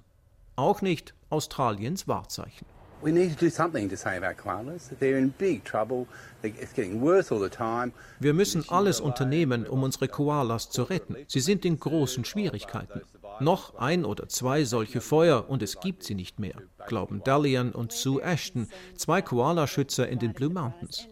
Auch 0.57 0.83
nicht 0.83 1.15
Australiens 1.29 2.09
Wahrzeichen. 2.09 2.67
Wir 8.21 8.35
müssen 8.35 8.69
alles 8.69 9.01
unternehmen, 9.01 9.67
um 9.67 9.83
unsere 9.83 10.09
Koalas 10.09 10.71
zu 10.71 10.83
retten. 10.83 11.17
Sie 11.27 11.41
sind 11.41 11.65
in 11.65 11.81
großen 11.81 12.27
Schwierigkeiten. 12.27 13.01
Noch 13.41 13.77
ein 13.77 14.05
oder 14.05 14.29
zwei 14.29 14.65
solche 14.65 15.01
Feuer 15.01 15.49
und 15.49 15.63
es 15.63 15.81
gibt 15.81 16.03
sie 16.03 16.15
nicht 16.15 16.39
mehr, 16.39 16.57
glauben 16.87 17.25
Dalian 17.25 17.73
und 17.73 17.93
Sue 17.93 18.21
Ashton, 18.21 18.69
zwei 18.97 19.23
Koalaschützer 19.23 20.07
in 20.07 20.19
den 20.19 20.35
Blue 20.35 20.51
Mountains. 20.51 21.09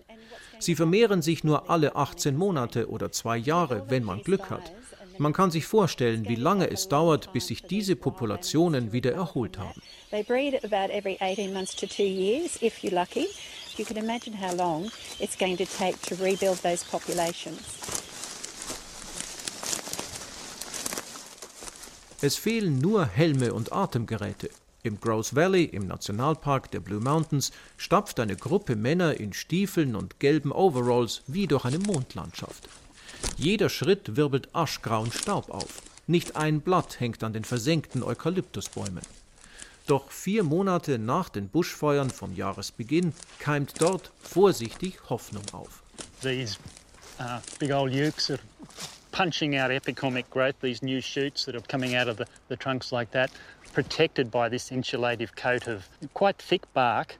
Sie 0.60 0.74
vermehren 0.74 1.22
sich 1.22 1.44
nur 1.44 1.70
alle 1.70 1.96
18 1.96 2.36
Monate 2.36 2.88
oder 2.88 3.12
zwei 3.12 3.36
Jahre, 3.36 3.84
wenn 3.88 4.04
man 4.04 4.22
Glück 4.22 4.50
hat. 4.50 4.72
Man 5.18 5.32
kann 5.32 5.50
sich 5.50 5.66
vorstellen, 5.66 6.28
wie 6.28 6.36
lange 6.36 6.70
es 6.70 6.88
dauert, 6.88 7.32
bis 7.32 7.48
sich 7.48 7.62
diese 7.62 7.96
Populationen 7.96 8.92
wieder 8.92 9.12
erholt 9.12 9.58
haben. 9.58 9.82
Es 22.20 22.36
fehlen 22.36 22.78
nur 22.78 23.06
Helme 23.06 23.52
und 23.52 23.72
Atemgeräte. 23.72 24.50
Im 24.82 25.00
Grouse 25.00 25.34
Valley, 25.34 25.64
im 25.64 25.86
Nationalpark 25.86 26.70
der 26.70 26.80
Blue 26.80 27.00
Mountains, 27.00 27.50
stapft 27.76 28.20
eine 28.20 28.36
Gruppe 28.36 28.76
Männer 28.76 29.18
in 29.18 29.32
Stiefeln 29.32 29.96
und 29.96 30.20
gelben 30.20 30.52
Overalls 30.52 31.22
wie 31.26 31.46
durch 31.46 31.64
eine 31.64 31.80
Mondlandschaft. 31.80 32.68
Jeder 33.36 33.68
Schritt 33.68 34.16
wirbelt 34.16 34.54
aschgrauen 34.54 35.10
Staub 35.10 35.50
auf. 35.50 35.82
Nicht 36.06 36.36
ein 36.36 36.60
Blatt 36.60 37.00
hängt 37.00 37.24
an 37.24 37.32
den 37.32 37.44
versenkten 37.44 38.02
Eukalyptusbäumen. 38.02 39.02
Doch 39.88 40.10
vier 40.10 40.42
Monate 40.44 40.98
nach 40.98 41.28
den 41.28 41.48
Buschfeuern 41.48 42.10
vom 42.10 42.34
Jahresbeginn 42.34 43.14
keimt 43.38 43.80
dort 43.80 44.12
vorsichtig 44.22 44.98
Hoffnung 45.08 45.44
auf. 45.52 45.82
These 46.22 46.56
uh, 47.18 47.40
big 47.58 47.72
old 47.72 47.92
ukes 47.92 48.30
are 48.30 48.40
punching 49.12 49.58
out 49.58 49.70
epicomic 49.70 50.30
growth, 50.30 50.54
these 50.60 50.84
new 50.84 51.00
shoots 51.00 51.44
that 51.46 51.54
are 51.54 51.64
coming 51.68 51.96
out 51.96 52.06
of 52.06 52.18
the, 52.18 52.24
the 52.48 52.56
trunks 52.56 52.92
like 52.92 53.10
that, 53.10 53.30
protected 53.72 54.30
by 54.30 54.48
this 54.48 54.70
insulative 54.70 55.34
coat 55.36 55.68
of 55.68 55.88
quite 56.14 56.38
thick 56.38 56.72
bark. 56.72 57.18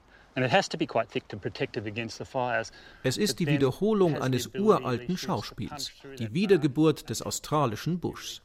Es 3.03 3.17
ist 3.17 3.39
die 3.39 3.47
Wiederholung 3.47 4.21
eines 4.21 4.47
uralten 4.55 5.17
Schauspiels, 5.17 5.91
die 6.17 6.33
Wiedergeburt 6.33 7.09
des 7.09 7.21
australischen 7.21 7.99
Buschs. 7.99 8.41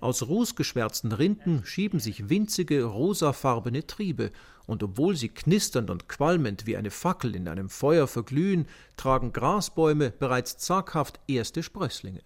Aus 0.00 0.26
rußgeschwärzten 0.26 1.12
Rinden 1.12 1.64
schieben 1.64 2.00
sich 2.00 2.30
winzige 2.30 2.84
rosafarbene 2.84 3.86
Triebe, 3.86 4.32
und 4.66 4.82
obwohl 4.82 5.14
sie 5.14 5.28
knisternd 5.28 5.90
und 5.90 6.08
qualmend 6.08 6.66
wie 6.66 6.76
eine 6.76 6.90
Fackel 6.90 7.36
in 7.36 7.48
einem 7.48 7.68
Feuer 7.68 8.06
verglühen, 8.06 8.66
tragen 8.96 9.32
Grasbäume 9.32 10.10
bereits 10.10 10.56
zaghaft 10.56 11.20
erste 11.26 11.62
Sprösslinge. 11.62 12.22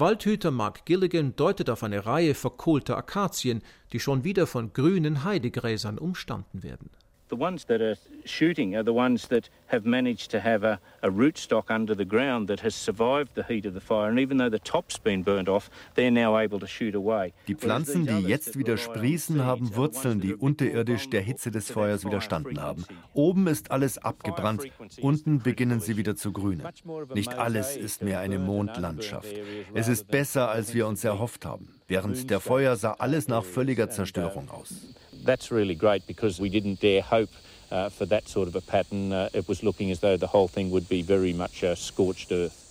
Waldhüter 0.00 0.50
Mark 0.50 0.84
Gilligan 0.84 1.34
deutet 1.36 1.70
auf 1.70 1.82
eine 1.82 2.06
Reihe 2.06 2.34
verkohlter 2.34 2.96
Akazien, 2.96 3.62
die 3.92 4.00
schon 4.00 4.24
wieder 4.24 4.46
von 4.46 4.72
grünen 4.72 5.24
Heidegräsern 5.24 5.98
umstanden 5.98 6.62
werden. 6.62 6.90
The 7.28 7.36
ones 7.36 7.64
that 7.66 7.80
are 7.82 7.96
shooting 8.24 8.74
are 8.74 8.82
the 8.82 8.92
ones 8.92 9.28
that 9.28 9.50
have 9.66 9.84
managed 9.84 10.30
to 10.30 10.40
have 10.40 10.64
a, 10.64 10.80
a 11.02 11.10
rootstock 11.10 11.70
under 11.70 11.94
the 11.94 12.06
ground 12.06 12.48
that 12.48 12.60
has 12.60 12.74
survived 12.74 13.34
the 13.34 13.44
heat 13.44 13.66
of 13.66 13.74
the 13.74 13.80
fire. 13.80 14.08
And 14.08 14.18
even 14.18 14.38
though 14.38 14.50
the 14.50 14.58
top's 14.58 14.98
been 14.98 15.22
burnt 15.22 15.48
off, 15.48 15.70
they're 15.94 16.10
now 16.10 16.38
able 16.38 16.58
to 16.58 16.66
shoot 16.66 16.94
away. 16.94 17.34
Die 17.46 17.54
Pflanzen, 17.54 18.06
die 18.06 18.26
jetzt 18.26 18.58
wieder 18.58 18.78
sprießen, 18.78 19.44
haben 19.44 19.76
Wurzeln, 19.76 20.20
die 20.20 20.34
unterirdisch 20.34 21.10
der 21.10 21.20
Hitze 21.20 21.50
des 21.50 21.70
Feuers 21.70 22.04
widerstanden 22.04 22.62
haben. 22.62 22.84
Oben 23.12 23.46
ist 23.46 23.70
alles 23.70 23.98
abgebrannt, 23.98 24.64
unten 25.00 25.40
beginnen 25.40 25.80
sie 25.80 25.96
wieder 25.96 26.16
zu 26.16 26.32
grünen. 26.32 26.66
Nicht 27.14 27.34
alles 27.34 27.76
ist 27.76 28.02
mehr 28.02 28.20
eine 28.20 28.38
Mondlandschaft. 28.38 29.34
Es 29.74 29.88
ist 29.88 30.08
besser, 30.08 30.48
als 30.48 30.74
wir 30.74 30.86
uns 30.86 31.04
erhofft 31.04 31.44
haben. 31.44 31.68
Während 31.88 32.30
der 32.30 32.40
Feuer 32.40 32.76
sah 32.76 32.96
alles 32.98 33.28
nach 33.28 33.44
völliger 33.44 33.90
Zerstörung 33.90 34.50
aus. 34.50 34.94
That's 35.28 35.50
really 35.50 35.74
great 35.74 36.06
because 36.06 36.40
we 36.40 36.48
didn't 36.48 36.80
dare 36.80 37.02
hope 37.02 37.28
uh, 37.70 37.90
for 37.90 38.06
that 38.06 38.26
sort 38.28 38.48
of 38.48 38.56
a 38.56 38.62
pattern. 38.62 39.12
Uh, 39.12 39.28
it 39.34 39.46
was 39.46 39.62
looking 39.62 39.90
as 39.90 40.00
though 40.00 40.16
the 40.16 40.26
whole 40.26 40.48
thing 40.48 40.70
would 40.70 40.88
be 40.88 41.02
very 41.02 41.34
much 41.34 41.62
uh, 41.62 41.74
scorched 41.74 42.32
earth. 42.32 42.64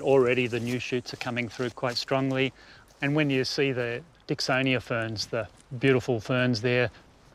Already 0.00 0.46
the 0.46 0.60
new 0.60 0.78
shoots 0.78 1.12
are 1.12 1.18
coming 1.18 1.46
through 1.48 1.70
quite 1.70 1.96
strongly. 1.96 2.52
And 3.02 3.14
when 3.14 3.28
you 3.28 3.44
see 3.44 3.70
the 3.72 4.00
Dixonia 4.26 4.80
ferns, 4.80 5.26
the 5.26 5.46
beautiful 5.78 6.20
ferns 6.20 6.62
there, 6.62 6.90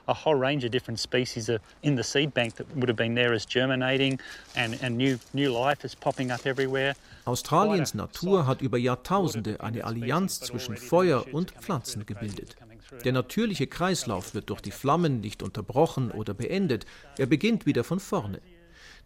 a 0.07 0.13
whole 0.13 0.33
range 0.33 0.63
of 0.63 0.71
different 0.71 0.99
species 0.99 1.47
are 1.51 1.59
in 1.83 1.95
the 1.95 2.03
seed 2.03 2.33
bank 2.33 2.55
that 2.55 2.65
would 2.75 2.89
have 2.89 2.97
been 2.97 3.13
there 3.13 3.33
as 3.33 3.45
germinating 3.45 4.19
and, 4.55 4.79
and 4.81 4.97
new, 4.97 5.19
new 5.33 5.51
life 5.51 5.85
is 5.85 5.93
popping 5.93 6.31
up 6.31 6.47
everywhere. 6.47 6.95
Australiens 7.27 7.93
Natur 7.93 8.47
hat 8.47 8.61
über 8.61 8.79
Jahrtausende 8.79 9.61
eine 9.61 9.83
Allianz 9.83 10.39
zwischen 10.39 10.75
Feuer 10.75 11.31
und 11.31 11.51
Pflanzen 11.51 12.07
gebildet. 12.07 12.55
Der 13.03 13.11
natürliche 13.11 13.67
Kreislauf 13.67 14.33
wird 14.33 14.49
durch 14.49 14.61
die 14.61 14.71
Flammen 14.71 15.21
nicht 15.21 15.43
unterbrochen 15.43 16.11
oder 16.11 16.33
beendet, 16.33 16.85
er 17.17 17.27
beginnt 17.27 17.65
wieder 17.65 17.83
von 17.83 17.99
vorne. 17.99 18.41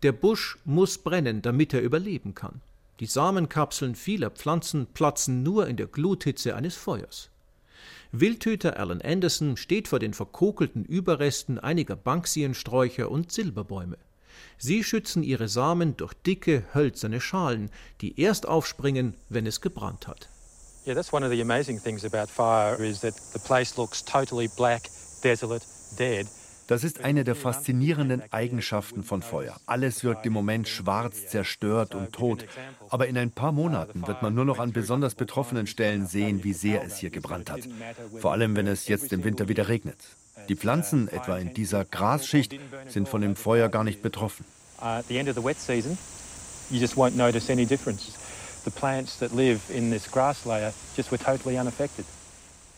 Der 0.03 0.11
Busch 0.11 0.57
muss 0.65 0.97
brennen, 0.97 1.41
damit 1.41 1.73
er 1.73 1.81
überleben 1.81 2.33
kann. 2.33 2.61
Die 2.99 3.05
Samenkapseln 3.05 3.95
vieler 3.95 4.29
Pflanzen 4.29 4.87
platzen 4.87 5.43
nur 5.43 5.67
in 5.67 5.77
der 5.77 5.87
Gluthitze 5.87 6.55
eines 6.55 6.75
Feuers. 6.75 7.29
Wildhüter 8.11 8.79
Alan 8.79 9.01
Anderson 9.01 9.57
steht 9.57 9.87
vor 9.87 9.99
den 9.99 10.13
verkokelten 10.13 10.85
Überresten 10.85 11.57
einiger 11.57 11.95
Banksiensträucher 11.95 13.09
und 13.09 13.31
Silberbäume. 13.31 13.97
Sie 14.57 14.83
schützen 14.83 15.23
ihre 15.23 15.47
Samen 15.47 15.97
durch 15.97 16.13
dicke, 16.13 16.63
hölzerne 16.73 17.19
Schalen, 17.19 17.69
die 18.01 18.19
erst 18.19 18.47
aufspringen, 18.47 19.15
wenn 19.29 19.47
es 19.47 19.61
gebrannt 19.61 20.07
hat. 20.07 20.29
Yeah, 20.85 20.95
that's 20.95 21.13
one 21.13 21.23
of 21.23 21.31
the 21.31 21.41
amazing 21.41 21.79
things 21.79 22.03
about 22.03 22.29
fire 22.29 22.75
is 22.75 22.99
that 23.01 23.13
the 23.31 23.39
place 23.39 23.77
looks 23.77 24.03
totally 24.03 24.49
black, 24.57 24.89
desolate, 25.21 25.65
dead. 25.97 26.27
Das 26.67 26.83
ist 26.83 27.03
eine 27.03 27.23
der 27.23 27.35
faszinierenden 27.35 28.21
Eigenschaften 28.31 29.03
von 29.03 29.21
Feuer. 29.21 29.55
Alles 29.65 30.03
wirkt 30.03 30.25
im 30.25 30.33
Moment 30.33 30.67
schwarz, 30.67 31.27
zerstört 31.27 31.93
und 31.93 32.13
tot. 32.13 32.45
Aber 32.89 33.07
in 33.07 33.17
ein 33.17 33.31
paar 33.31 33.51
Monaten 33.51 34.07
wird 34.07 34.21
man 34.21 34.33
nur 34.33 34.45
noch 34.45 34.59
an 34.59 34.71
besonders 34.71 35.15
betroffenen 35.15 35.67
Stellen 35.67 36.05
sehen, 36.07 36.43
wie 36.43 36.53
sehr 36.53 36.83
es 36.83 36.97
hier 36.97 37.09
gebrannt 37.09 37.49
hat. 37.49 37.61
Vor 38.19 38.31
allem, 38.31 38.55
wenn 38.55 38.67
es 38.67 38.87
jetzt 38.87 39.11
im 39.13 39.23
Winter 39.23 39.47
wieder 39.49 39.67
regnet. 39.67 39.97
Die 40.49 40.55
Pflanzen, 40.55 41.07
etwa 41.09 41.37
in 41.37 41.53
dieser 41.53 41.85
Grasschicht, 41.85 42.55
sind 42.89 43.07
von 43.07 43.21
dem 43.21 43.35
Feuer 43.35 43.69
gar 43.69 43.83
nicht 43.83 44.01
betroffen. 44.01 44.45
At 44.79 45.05
the 45.07 45.17
end 45.17 45.29
of 45.29 45.35
the 45.35 45.43
wet 45.43 45.59
season, 45.59 45.97
you 46.69 46.79
just 46.79 46.95
won't 46.95 47.15
notice 47.15 47.49
any 47.49 47.65
difference. 47.65 48.13
The 48.65 48.71
plants 48.71 49.17
that 49.19 49.33
live 49.33 49.61
in 49.69 49.91
this 49.91 50.09
grass 50.09 50.45
layer 50.45 50.73
just 50.95 51.11
were 51.11 51.21
totally 51.21 51.59
unaffected. 51.59 52.05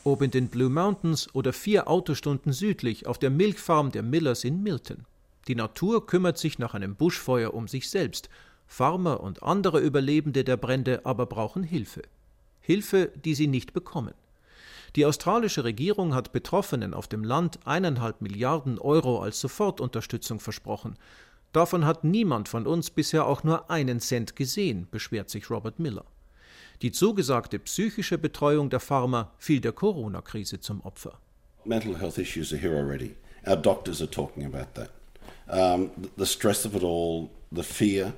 Ob 0.04 0.22
in 0.22 0.32
den 0.32 0.48
Blue 0.48 0.70
Mountains 0.70 1.28
oder 1.34 1.54
vier 1.54 1.88
Autostunden 1.88 2.54
südlich 2.54 3.08
auf 3.08 3.18
der 3.18 3.30
Milchfarm 3.30 3.92
der 3.92 4.04
Millers 4.04 4.44
in 4.44 4.64
Milton. 4.64 5.06
Die 5.48 5.56
Natur 5.56 6.06
kümmert 6.08 6.38
sich 6.38 6.58
nach 6.60 6.74
einem 6.74 6.96
Buschfeuer 6.96 7.54
um 7.54 7.68
sich 7.68 7.90
selbst. 7.90 8.30
Farmer 8.68 9.20
und 9.20 9.44
andere 9.44 9.80
Überlebende 9.80 10.44
der 10.44 10.58
Brände 10.58 11.02
aber 11.06 11.28
brauchen 11.28 11.64
Hilfe. 11.64 12.02
Hilfe, 12.62 13.12
die 13.24 13.36
sie 13.36 13.48
nicht 13.48 13.74
bekommen. 13.74 14.14
Die 14.96 15.06
australische 15.06 15.64
Regierung 15.64 16.16
hat 16.16 16.32
Betroffenen 16.32 16.94
auf 16.94 17.08
dem 17.08 17.24
Land 17.24 17.60
eineinhalb 17.66 18.22
Milliarden 18.22 18.80
Euro 18.80 19.22
als 19.22 19.40
Sofortunterstützung 19.40 20.40
versprochen. 20.40 20.98
Davon 21.56 21.86
hat 21.86 22.04
niemand 22.04 22.50
von 22.50 22.68
uns 22.68 22.90
bisher 22.90 23.26
auch 23.26 23.46
nur 23.46 23.72
einen 23.72 24.02
Cent 24.02 24.36
gesehen, 24.36 24.90
beschwert 24.92 25.30
sich 25.30 25.50
Robert 25.50 25.80
Miller. 25.80 26.04
Die 26.82 26.92
zugesagte 26.92 27.60
psychische 27.60 28.18
Betreuung 28.18 28.70
der 28.70 28.82
Farmer 28.82 29.32
fiel 29.38 29.62
der 29.62 29.72
Corona-Krise 29.72 30.60
zum 30.60 30.82
Opfer. 30.82 31.18
Mental 31.64 31.98
health 31.98 32.18
issues 32.18 32.52
are 32.52 32.62
here 32.62 32.76
already. 32.78 33.16
Our 33.48 33.56
doctors 33.56 34.02
are 34.02 34.12
talking 34.12 34.44
about 34.44 34.68
that. 34.74 34.90
Um, 35.48 35.92
the 36.18 36.26
stress 36.26 36.66
of 36.66 36.76
it 36.76 36.84
all, 36.84 37.30
the 37.56 37.64
fear. 37.64 38.12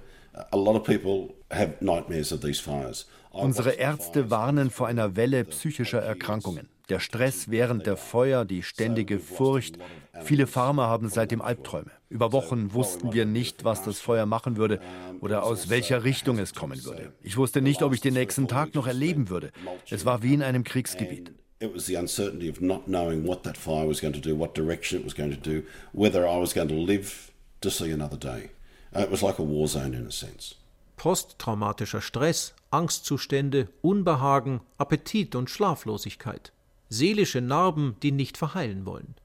A 0.52 0.58
lot 0.58 0.76
of 0.76 0.84
people 0.84 1.36
have 1.52 1.76
nightmares 1.80 2.32
of 2.32 2.42
these 2.42 2.60
fires. 2.60 3.06
Unsere 3.30 3.74
Ärzte 3.74 4.32
warnen 4.32 4.72
vor 4.72 4.88
einer 4.88 5.16
Welle 5.16 5.44
psychischer 5.44 6.02
Erkrankungen. 6.02 6.70
Der 6.90 7.02
Stress 7.02 7.50
während 7.50 7.86
der 7.86 7.98
Feuer, 7.98 8.46
die 8.46 8.64
ständige 8.64 9.20
Furcht. 9.20 9.78
Viele 10.24 10.48
Farmer 10.48 10.88
haben 10.88 11.10
seitdem 11.10 11.42
Albträume. 11.42 11.92
Über 12.10 12.32
Wochen 12.32 12.74
wussten 12.74 13.12
wir 13.12 13.26
nicht, 13.26 13.66
was 13.66 13.84
das 13.84 14.00
Feuer 14.00 14.26
machen 14.26 14.56
würde 14.56 14.80
oder 15.20 15.44
aus 15.44 15.70
welcher 15.70 16.06
Richtung 16.06 16.40
es 16.40 16.54
kommen 16.54 16.82
würde. 16.86 17.12
Ich 17.22 17.36
wusste 17.36 17.62
nicht, 17.62 17.84
ob 17.84 17.94
ich 17.94 18.00
den 18.00 18.14
nächsten 18.14 18.48
Tag 18.48 18.74
noch 18.74 18.88
erleben 18.88 19.30
würde. 19.30 19.52
Es 19.90 20.06
war 20.06 20.24
wie 20.24 20.34
in 20.34 20.42
einem 20.42 20.64
Kriegsgebiet. 20.64 21.34
It 21.60 21.74
was 21.74 21.88
the 21.88 21.98
uncertainty 21.98 22.52
of 22.52 22.62
not 22.62 22.86
knowing 22.86 23.26
what 23.26 23.42
that 23.44 23.58
fire 23.58 23.88
was 23.88 24.00
going 24.00 24.14
to 24.14 24.20
do, 24.20 24.38
what 24.38 24.56
direction 24.56 25.00
it 25.00 25.06
was 25.06 25.16
going 25.16 25.32
to 25.32 25.38
do, 25.38 25.64
whether 25.92 26.28
I 26.28 26.40
was 26.40 26.54
going 26.54 26.68
to 26.68 26.76
live 26.76 27.32
to 27.62 27.72
see 27.72 27.92
another 27.92 28.18
day. 28.18 28.52
Uh, 28.96 29.02
it 29.02 29.10
was 29.10 29.24
like 29.24 29.40
a 29.40 29.44
war 29.44 29.68
zone 29.68 29.96
in 29.96 30.06
a 30.06 30.12
sense. 30.12 30.56
Posttraumatischer 30.98 32.02
Stress, 32.02 32.54
Angstzustände, 32.70 33.70
Unbehagen, 33.82 34.62
Appetit 34.78 35.36
und 35.36 35.50
Schlaflosigkeit. 35.50 36.54
Seelische 36.90 37.42
Narben, 37.42 37.96
die 38.02 38.12
nicht 38.12 38.38
verheilen 38.38 38.86
wollen. 38.86 39.16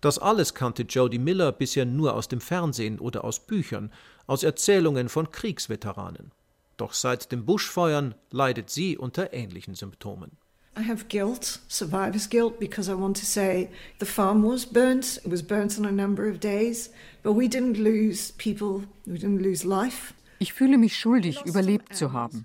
Das 0.00 0.18
alles 0.18 0.54
kannte 0.54 0.82
Jodie 0.82 1.18
Miller 1.18 1.52
bisher 1.52 1.86
nur 1.86 2.14
aus 2.14 2.28
dem 2.28 2.40
Fernsehen 2.40 2.98
oder 2.98 3.24
aus 3.24 3.40
Büchern, 3.40 3.90
aus 4.26 4.42
Erzählungen 4.42 5.08
von 5.08 5.30
Kriegsveteranen. 5.30 6.32
Doch 6.76 6.92
seit 6.92 7.32
den 7.32 7.44
Buschfeuern 7.44 8.14
leidet 8.30 8.70
sie 8.70 8.98
unter 8.98 9.32
ähnlichen 9.32 9.74
Symptomen. 9.74 10.32
I 10.78 10.82
have 10.82 11.06
guilt, 11.08 11.60
survivor's 11.68 12.28
guilt, 12.28 12.58
because 12.58 12.90
I 12.90 12.94
want 12.94 13.16
to 13.18 13.24
say 13.24 13.70
the 13.98 14.04
farm 14.04 14.44
was 14.44 14.66
burnt. 14.66 15.22
It 15.24 15.30
was 15.30 15.42
burnt 15.42 15.78
on 15.78 15.86
a 15.86 15.90
number 15.90 16.30
of 16.30 16.38
days, 16.38 16.90
but 17.22 17.34
we 17.34 17.46
didn't 17.46 17.78
lose 17.78 18.34
people, 18.36 18.86
we 19.06 19.16
didn't 19.16 19.42
lose 19.42 19.66
life. 19.66 20.12
Ich 20.38 20.52
fühle 20.52 20.76
mich 20.76 20.98
schuldig, 20.98 21.40
überlebt 21.46 21.96
zu 21.96 22.12
haben. 22.12 22.44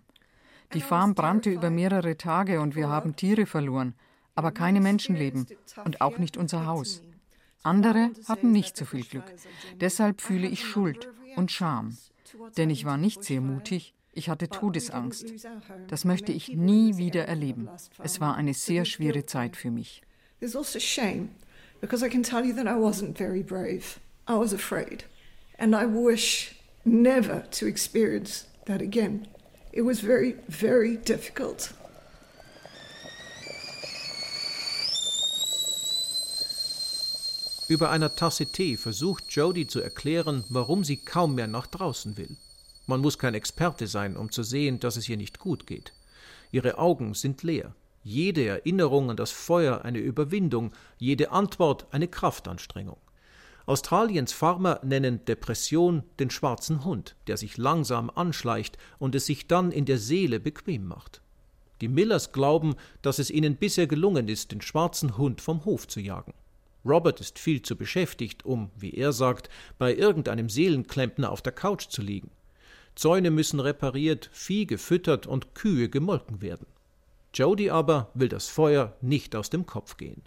Die 0.74 0.80
Farm 0.80 1.14
brannte 1.14 1.50
über 1.50 1.70
mehrere 1.70 2.16
Tage 2.16 2.62
und 2.62 2.76
wir 2.76 2.88
haben 2.88 3.18
Tiere 3.18 3.46
verloren, 3.46 3.96
aber 4.36 4.52
keine 4.52 4.82
Menschenleben 4.82 5.48
und 5.84 6.02
auch 6.02 6.18
nicht 6.18 6.38
unser 6.38 6.66
Haus. 6.66 7.02
Andere 7.64 8.12
hatten 8.28 8.52
nicht 8.52 8.76
so 8.76 8.86
viel 8.86 9.04
Glück. 9.04 9.26
Deshalb 9.80 10.22
fühle 10.22 10.48
ich 10.48 10.66
Schuld 10.66 11.10
und 11.36 11.52
Scham. 11.52 11.98
Denn 12.58 12.70
ich 12.70 12.86
war 12.86 12.98
nicht 12.98 13.24
sehr 13.24 13.42
mutig, 13.42 13.94
ich 14.14 14.30
hatte 14.30 14.50
Todesangst. 14.50 15.34
Das 15.88 16.06
möchte 16.06 16.32
ich 16.32 16.50
nie 16.50 16.98
wieder 16.98 17.26
erleben. 17.28 17.70
Es 18.04 18.20
war 18.20 18.36
eine 18.36 18.54
sehr 18.54 18.86
schwere 18.86 19.26
Zeit 19.26 19.56
für 19.56 19.72
mich. 19.72 20.02
There's 20.40 20.56
also 20.56 20.80
shame, 20.80 21.30
because 21.82 22.04
I 22.06 22.10
can 22.10 22.24
tell 22.24 22.44
you 22.44 22.54
that 22.56 22.66
I 22.66 22.80
wasn't 22.80 23.16
very 23.18 23.44
brave. 23.44 24.00
I 24.28 24.34
was 24.34 24.54
afraid. 24.54 25.06
And 25.58 25.76
I 25.76 25.86
wish 25.86 26.56
never 26.84 27.44
to 27.52 27.68
experience 27.68 28.48
that 28.66 28.82
again. 28.82 29.28
It 29.72 29.86
was 29.86 30.02
very, 30.02 30.36
very 30.48 30.98
difficult. 30.98 31.74
Über 37.72 37.90
einer 37.90 38.14
Tasse 38.18 38.48
Tee 38.48 38.76
versucht 38.76 39.32
Jodie 39.32 39.66
zu 39.66 39.80
erklären, 39.80 40.44
warum 40.50 40.84
sie 40.84 40.98
kaum 40.98 41.36
mehr 41.36 41.48
nach 41.48 41.68
draußen 41.68 42.18
will. 42.18 42.36
Man 42.86 43.00
muss 43.00 43.18
kein 43.18 43.34
Experte 43.34 43.88
sein, 43.88 44.18
um 44.18 44.30
zu 44.30 44.44
sehen, 44.44 44.82
dass 44.82 44.98
es 44.98 45.08
ihr 45.08 45.16
nicht 45.16 45.40
gut 45.40 45.68
geht. 45.68 45.94
Ihre 46.52 46.78
Augen 46.78 47.14
sind 47.14 47.44
leer. 47.44 47.74
Jede 48.04 48.46
Erinnerung 48.46 49.10
an 49.10 49.16
das 49.16 49.32
Feuer 49.32 49.86
eine 49.86 50.00
Überwindung, 50.00 50.74
jede 50.98 51.32
Antwort 51.32 51.88
eine 51.92 52.10
Kraftanstrengung. 52.10 52.98
Australiens 53.66 54.34
Farmer 54.34 54.82
nennen 54.84 55.24
Depression 55.24 56.04
den 56.20 56.30
schwarzen 56.30 56.84
Hund, 56.84 57.16
der 57.28 57.38
sich 57.38 57.56
langsam 57.56 58.10
anschleicht 58.10 58.78
und 59.00 59.16
es 59.16 59.28
sich 59.28 59.48
dann 59.48 59.72
in 59.72 59.86
der 59.86 59.98
Seele 59.98 60.42
bequem 60.42 60.90
macht. 60.90 61.22
Die 61.80 61.88
Millers 61.88 62.34
glauben, 62.34 62.76
dass 63.02 63.18
es 63.18 63.32
ihnen 63.32 63.56
bisher 63.56 63.88
gelungen 63.88 64.28
ist, 64.28 64.52
den 64.52 64.60
schwarzen 64.60 65.18
Hund 65.18 65.40
vom 65.40 65.64
Hof 65.64 65.88
zu 65.88 66.02
jagen. 66.02 66.34
Robert 66.86 67.20
ist 67.20 67.40
viel 67.40 67.62
zu 67.62 67.76
beschäftigt, 67.76 68.46
um, 68.46 68.72
wie 68.78 68.94
er 68.94 69.14
sagt, 69.14 69.50
bei 69.78 69.96
irgendeinem 69.96 70.50
Seelenklempner 70.50 71.32
auf 71.32 71.42
der 71.42 71.54
Couch 71.54 71.90
zu 71.90 72.02
liegen. 72.02 72.32
Zäune 72.96 73.32
müssen 73.32 73.60
repariert, 73.60 74.30
Vieh 74.34 74.66
gefüttert 74.66 75.28
und 75.28 75.56
Kühe 75.56 75.90
gemolken 75.90 76.42
werden. 76.42 76.68
Jody 77.34 77.70
aber 77.70 78.12
will 78.14 78.28
das 78.28 78.50
Feuer 78.50 78.96
nicht 79.02 79.36
aus 79.36 79.50
dem 79.50 79.66
Kopf 79.66 79.98
gehen. 79.98 80.24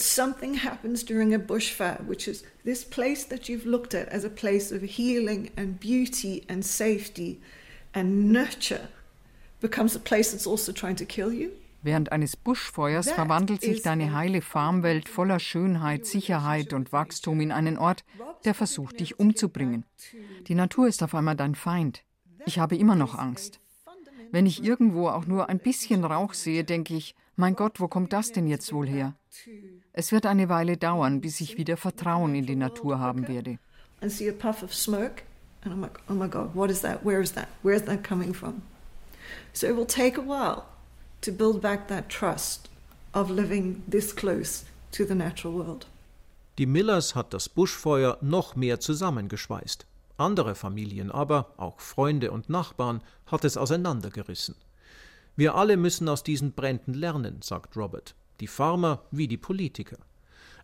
something 0.00 0.54
happens 0.54 1.02
during 1.02 1.34
a 1.34 1.38
bushfire, 1.38 2.06
which 2.06 2.28
is 2.28 2.44
this 2.64 2.84
place 2.84 3.24
that 3.24 3.48
you've 3.48 3.66
looked 3.66 3.94
at 3.94 4.08
as 4.08 4.24
a 4.24 4.30
place 4.30 4.70
of 4.70 4.82
healing 4.82 5.50
and 5.56 5.80
beauty 5.80 6.44
and 6.48 6.64
safety 6.64 7.40
and 7.94 8.30
nurture, 8.30 8.88
becomes 9.60 9.96
a 9.96 10.00
place 10.00 10.32
that's 10.32 10.46
also 10.46 10.72
trying 10.72 10.96
to 10.96 11.04
kill 11.04 11.32
you. 11.32 11.52
Während 11.82 12.10
eines 12.10 12.36
Buschfeuers 12.36 13.10
verwandelt 13.10 13.60
sich 13.60 13.82
deine 13.82 14.12
heile 14.12 14.42
Farmwelt 14.42 15.08
voller 15.08 15.38
Schönheit, 15.38 16.06
Sicherheit 16.06 16.72
und 16.72 16.92
Wachstum 16.92 17.40
in 17.40 17.52
einen 17.52 17.78
Ort, 17.78 18.04
der 18.44 18.54
versucht, 18.54 18.98
dich 19.00 19.20
umzubringen. 19.20 19.84
Die 20.48 20.54
Natur 20.54 20.88
ist 20.88 21.02
auf 21.02 21.14
einmal 21.14 21.36
dein 21.36 21.54
Feind. 21.54 22.02
Ich 22.46 22.58
habe 22.58 22.76
immer 22.76 22.96
noch 22.96 23.16
Angst. 23.16 23.60
Wenn 24.30 24.46
ich 24.46 24.62
irgendwo 24.62 25.08
auch 25.08 25.26
nur 25.26 25.48
ein 25.48 25.60
bisschen 25.60 26.04
Rauch 26.04 26.34
sehe, 26.34 26.64
denke 26.64 26.94
ich, 26.94 27.14
mein 27.36 27.54
Gott, 27.54 27.78
wo 27.78 27.86
kommt 27.86 28.12
das 28.12 28.32
denn 28.32 28.48
jetzt 28.48 28.72
wohl 28.72 28.88
her? 28.88 29.14
Es 29.92 30.10
wird 30.10 30.26
eine 30.26 30.48
Weile 30.48 30.76
dauern, 30.76 31.20
bis 31.20 31.40
ich 31.40 31.56
wieder 31.56 31.76
Vertrauen 31.76 32.34
in 32.34 32.46
die 32.46 32.56
Natur 32.56 32.98
haben 32.98 33.28
werde. 33.28 33.58
And 34.00 34.12
see 34.12 34.28
a 34.28 34.32
puff 34.32 34.62
of 34.62 34.74
smoke, 34.74 35.22
and 35.64 35.74
I'm 35.74 35.80
like, 35.80 35.98
oh 36.08 36.14
my 36.14 36.28
God, 36.28 36.54
what 36.54 36.70
is 36.70 36.82
that? 36.82 37.04
Where 37.04 37.20
is 37.20 37.32
that? 37.32 37.48
Where 37.62 37.74
is 37.74 37.84
that 37.84 38.04
coming 38.06 38.34
from? 38.34 38.62
So 39.52 39.66
it 39.66 39.76
will 39.76 39.86
take 39.86 40.18
a 40.18 40.22
while 40.22 40.66
to 41.20 41.32
build 41.32 41.60
back 41.60 41.88
that 41.88 42.08
trust 42.08 42.68
of 43.12 43.30
living 43.30 43.82
this 43.88 44.14
close 44.14 44.64
to 44.92 45.04
the 45.04 45.14
natural 45.14 45.54
world. 45.54 45.86
Die 46.58 46.66
Millers 46.66 47.14
hat 47.14 47.32
das 47.34 47.48
Buschfeuer 47.48 48.18
noch 48.20 48.56
mehr 48.56 48.80
zusammengeschweißt. 48.80 49.86
Andere 50.16 50.56
Familien 50.56 51.12
aber, 51.12 51.54
auch 51.56 51.78
Freunde 51.78 52.32
und 52.32 52.48
Nachbarn, 52.48 53.02
hat 53.26 53.44
es 53.44 53.56
auseinandergerissen. 53.56 54.56
Wir 55.36 55.54
alle 55.54 55.76
müssen 55.76 56.08
aus 56.08 56.24
diesen 56.24 56.52
Bränden 56.52 56.94
lernen, 56.94 57.42
sagt 57.42 57.76
Robert, 57.76 58.16
die 58.40 58.48
Farmer 58.48 59.04
wie 59.12 59.28
die 59.28 59.36
Politiker. 59.36 59.98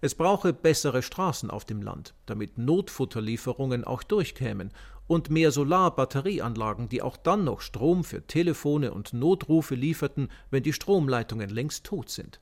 Es 0.01 0.17
brauche 0.17 0.53
bessere 0.53 1.03
Straßen 1.03 1.51
auf 1.51 1.65
dem 1.65 1.81
Land, 1.81 2.13
damit 2.27 2.59
Notfutterlieferungen 2.59 3.85
auch 3.85 4.03
durchkämen 4.03 4.73
und 5.07 5.31
mehr 5.31 5.51
Solarbatterieanlagen, 5.51 6.89
die 6.89 7.03
auch 7.03 7.17
dann 7.17 7.45
noch 7.45 7.61
Strom 7.61 8.05
für 8.05 8.27
Telefone 8.27 8.93
und 8.93 9.13
Notrufe 9.13 9.75
lieferten, 9.75 10.29
wenn 10.51 10.63
die 10.63 10.73
Stromleitungen 10.73 11.51
längst 11.51 11.85
tot 11.85 12.11
sind. 12.11 12.41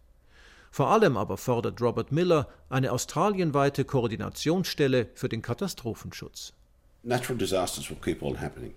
Vor 0.70 0.88
allem 0.88 1.16
aber 1.16 1.36
fordert 1.36 1.80
Robert 1.82 2.12
Miller 2.12 2.48
eine 2.70 2.92
australienweite 2.92 3.84
Koordinationsstelle 3.84 5.08
für 5.14 5.28
den 5.28 5.42
Katastrophenschutz. 5.42 6.54
Natural 7.02 7.36
disasters 7.36 7.90
will 7.90 7.98
keep 8.02 8.22
on 8.22 8.40
happening. 8.40 8.74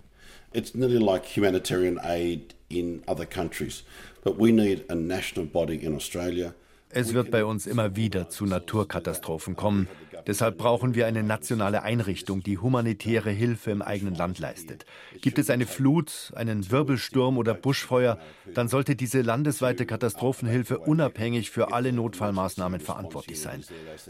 It's 0.52 0.74
nearly 0.74 0.98
like 0.98 1.24
humanitarian 1.24 1.98
aid 2.02 2.54
in 2.68 3.02
other 3.06 3.24
countries, 3.24 3.84
but 4.24 4.38
we 4.38 4.52
need 4.52 4.84
a 4.90 4.94
national 4.94 5.46
body 5.46 5.76
in 5.76 5.94
Australia 5.94 6.54
es 6.96 7.12
wird 7.12 7.30
bei 7.30 7.44
uns 7.44 7.66
immer 7.66 7.94
wieder 7.94 8.30
zu 8.30 8.46
Naturkatastrophen 8.46 9.54
kommen. 9.54 9.86
Deshalb 10.26 10.56
brauchen 10.56 10.94
wir 10.94 11.06
eine 11.06 11.22
nationale 11.22 11.82
Einrichtung, 11.82 12.42
die 12.42 12.56
humanitäre 12.56 13.30
Hilfe 13.30 13.70
im 13.70 13.82
eigenen 13.82 14.14
Land 14.14 14.38
leistet. 14.38 14.86
Gibt 15.20 15.38
es 15.38 15.50
eine 15.50 15.66
Flut, 15.66 16.32
einen 16.34 16.70
Wirbelsturm 16.70 17.36
oder 17.36 17.52
Buschfeuer, 17.52 18.18
dann 18.54 18.68
sollte 18.68 18.96
diese 18.96 19.20
landesweite 19.20 19.84
Katastrophenhilfe 19.84 20.78
unabhängig 20.78 21.50
für 21.50 21.72
alle 21.74 21.92
Notfallmaßnahmen 21.92 22.80
verantwortlich 22.80 23.40
sein. 23.40 23.62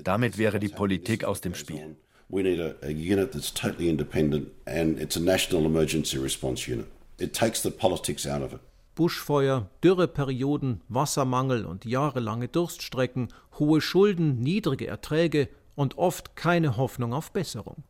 Damit 0.04 0.38
wäre 0.38 0.60
die 0.60 0.68
Politik 0.68 1.24
aus 1.24 1.40
dem 1.40 1.54
Spiel. 1.54 1.96
We 2.28 2.42
need 2.42 2.60
a, 2.60 2.74
a 2.84 2.88
unit 2.88 3.32
that's 3.32 3.52
totally 3.52 3.88
independent 3.88 4.48
and 4.64 5.00
it's 5.00 5.16
a 5.16 5.20
national 5.20 5.64
emergency 5.64 6.18
response 6.18 6.68
unit. 6.68 6.86
It 7.18 7.32
takes 7.32 7.62
the 7.62 7.70
politics 7.70 8.26
out 8.26 8.42
of 8.42 8.52
it. 8.52 8.60
Buschfeuer, 8.96 9.68
Dürreperioden, 9.84 10.80
Wassermangel 10.88 11.66
und 11.66 11.84
jahrelange 11.84 12.48
Durststrecken, 12.48 13.28
hohe 13.58 13.82
Schulden, 13.82 14.40
niedrige 14.40 14.86
Erträge 14.86 15.48
und 15.74 15.98
oft 15.98 16.34
keine 16.34 16.78
Hoffnung 16.78 17.12
auf 17.12 17.30
Besserung. 17.30 17.84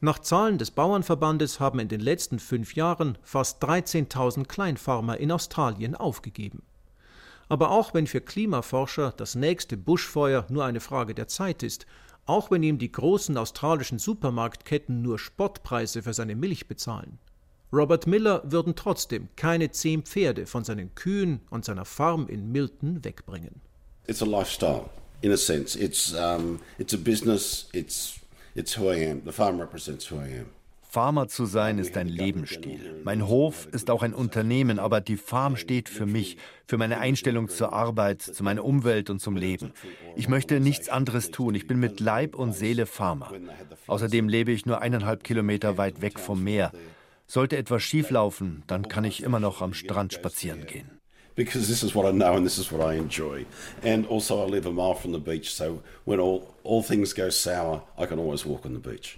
Nach 0.00 0.18
Zahlen 0.18 0.58
des 0.58 0.72
Bauernverbandes 0.72 1.60
haben 1.60 1.78
in 1.78 1.86
den 1.86 2.00
letzten 2.00 2.40
fünf 2.40 2.74
Jahren 2.74 3.16
fast 3.22 3.62
13.000 3.62 4.46
Kleinfarmer 4.46 5.16
in 5.18 5.30
Australien 5.30 5.94
aufgegeben. 5.94 6.64
Aber 7.48 7.70
auch 7.70 7.94
wenn 7.94 8.08
für 8.08 8.20
Klimaforscher 8.20 9.12
das 9.16 9.36
nächste 9.36 9.76
Buschfeuer 9.76 10.44
nur 10.48 10.64
eine 10.64 10.80
Frage 10.80 11.14
der 11.14 11.28
Zeit 11.28 11.62
ist, 11.62 11.86
auch 12.26 12.50
wenn 12.50 12.64
ihm 12.64 12.78
die 12.78 12.90
großen 12.90 13.38
australischen 13.38 14.00
Supermarktketten 14.00 15.02
nur 15.02 15.20
Spottpreise 15.20 16.02
für 16.02 16.14
seine 16.14 16.34
Milch 16.34 16.66
bezahlen, 16.66 17.20
Robert 17.72 18.06
Miller 18.06 18.42
würden 18.44 18.74
trotzdem 18.76 19.28
keine 19.34 19.70
zehn 19.70 20.02
Pferde 20.02 20.46
von 20.46 20.62
seinen 20.62 20.94
Kühen 20.94 21.40
und 21.48 21.64
seiner 21.64 21.86
Farm 21.86 22.28
in 22.28 22.52
Milton 22.52 23.02
wegbringen. 23.02 23.62
It's 24.06 24.20
a 24.20 24.26
lifestyle, 24.26 24.90
in 25.22 25.32
a 25.32 25.36
sense. 25.38 25.78
It's 25.78 26.12
um, 26.12 26.60
it's 26.78 26.92
a 26.92 26.98
business. 26.98 27.68
It's 27.72 28.20
it's 28.54 28.76
who 28.76 28.92
I 28.92 29.10
am. 29.10 29.22
The 29.24 29.32
farm 29.32 29.58
represents 29.58 30.10
who 30.10 30.16
I 30.16 30.40
am. 30.40 30.46
Farmer 30.82 31.26
zu 31.26 31.46
sein 31.46 31.78
ist 31.78 31.96
ein 31.96 32.08
Lebensstil. 32.08 33.00
Mein 33.02 33.26
Hof 33.26 33.66
ist 33.72 33.88
auch 33.88 34.02
ein 34.02 34.12
Unternehmen, 34.12 34.78
aber 34.78 35.00
die 35.00 35.16
Farm 35.16 35.56
steht 35.56 35.88
für 35.88 36.04
mich, 36.04 36.36
für 36.66 36.76
meine 36.76 36.98
Einstellung 36.98 37.48
zur 37.48 37.72
Arbeit, 37.72 38.20
zu 38.20 38.44
meiner 38.44 38.62
Umwelt 38.62 39.08
und 39.08 39.18
zum 39.18 39.34
Leben. 39.34 39.72
Ich 40.16 40.28
möchte 40.28 40.60
nichts 40.60 40.90
anderes 40.90 41.30
tun. 41.30 41.54
Ich 41.54 41.66
bin 41.66 41.80
mit 41.80 42.00
Leib 42.00 42.34
und 42.34 42.52
Seele 42.52 42.84
Farmer. 42.84 43.32
Außerdem 43.86 44.28
lebe 44.28 44.52
ich 44.52 44.66
nur 44.66 44.82
eineinhalb 44.82 45.24
Kilometer 45.24 45.78
weit 45.78 46.02
weg 46.02 46.18
vom 46.18 46.44
Meer. 46.44 46.72
Sollte 47.32 47.56
etwas 47.56 47.82
schieflaufen, 47.82 48.62
dann 48.66 48.88
kann 48.88 49.04
ich 49.04 49.22
immer 49.22 49.40
noch 49.40 49.62
am 49.62 49.72
Strand 49.72 50.12
spazieren 50.12 50.66
gehen. 50.66 51.00
Because 51.34 51.66
this 51.66 51.82
is 51.82 51.94
what 51.94 52.04
I 52.04 52.12
know 52.12 52.34
and 52.34 52.44
this 52.46 52.58
is 52.58 52.70
what 52.70 52.82
I 52.82 52.98
enjoy. 52.98 53.46
And 53.82 54.06
also 54.06 54.46
I 54.46 54.50
live 54.50 54.66
a 54.66 54.70
mile 54.70 54.94
from 54.94 55.14
the 55.14 55.18
beach, 55.18 55.50
so 55.50 55.80
when 56.04 56.20
all, 56.20 56.52
all 56.62 56.82
things 56.82 57.14
go 57.14 57.30
sour, 57.30 57.84
I 57.96 58.04
can 58.04 58.18
always 58.18 58.44
walk 58.44 58.66
on 58.66 58.74
the 58.74 58.78
beach. 58.78 59.16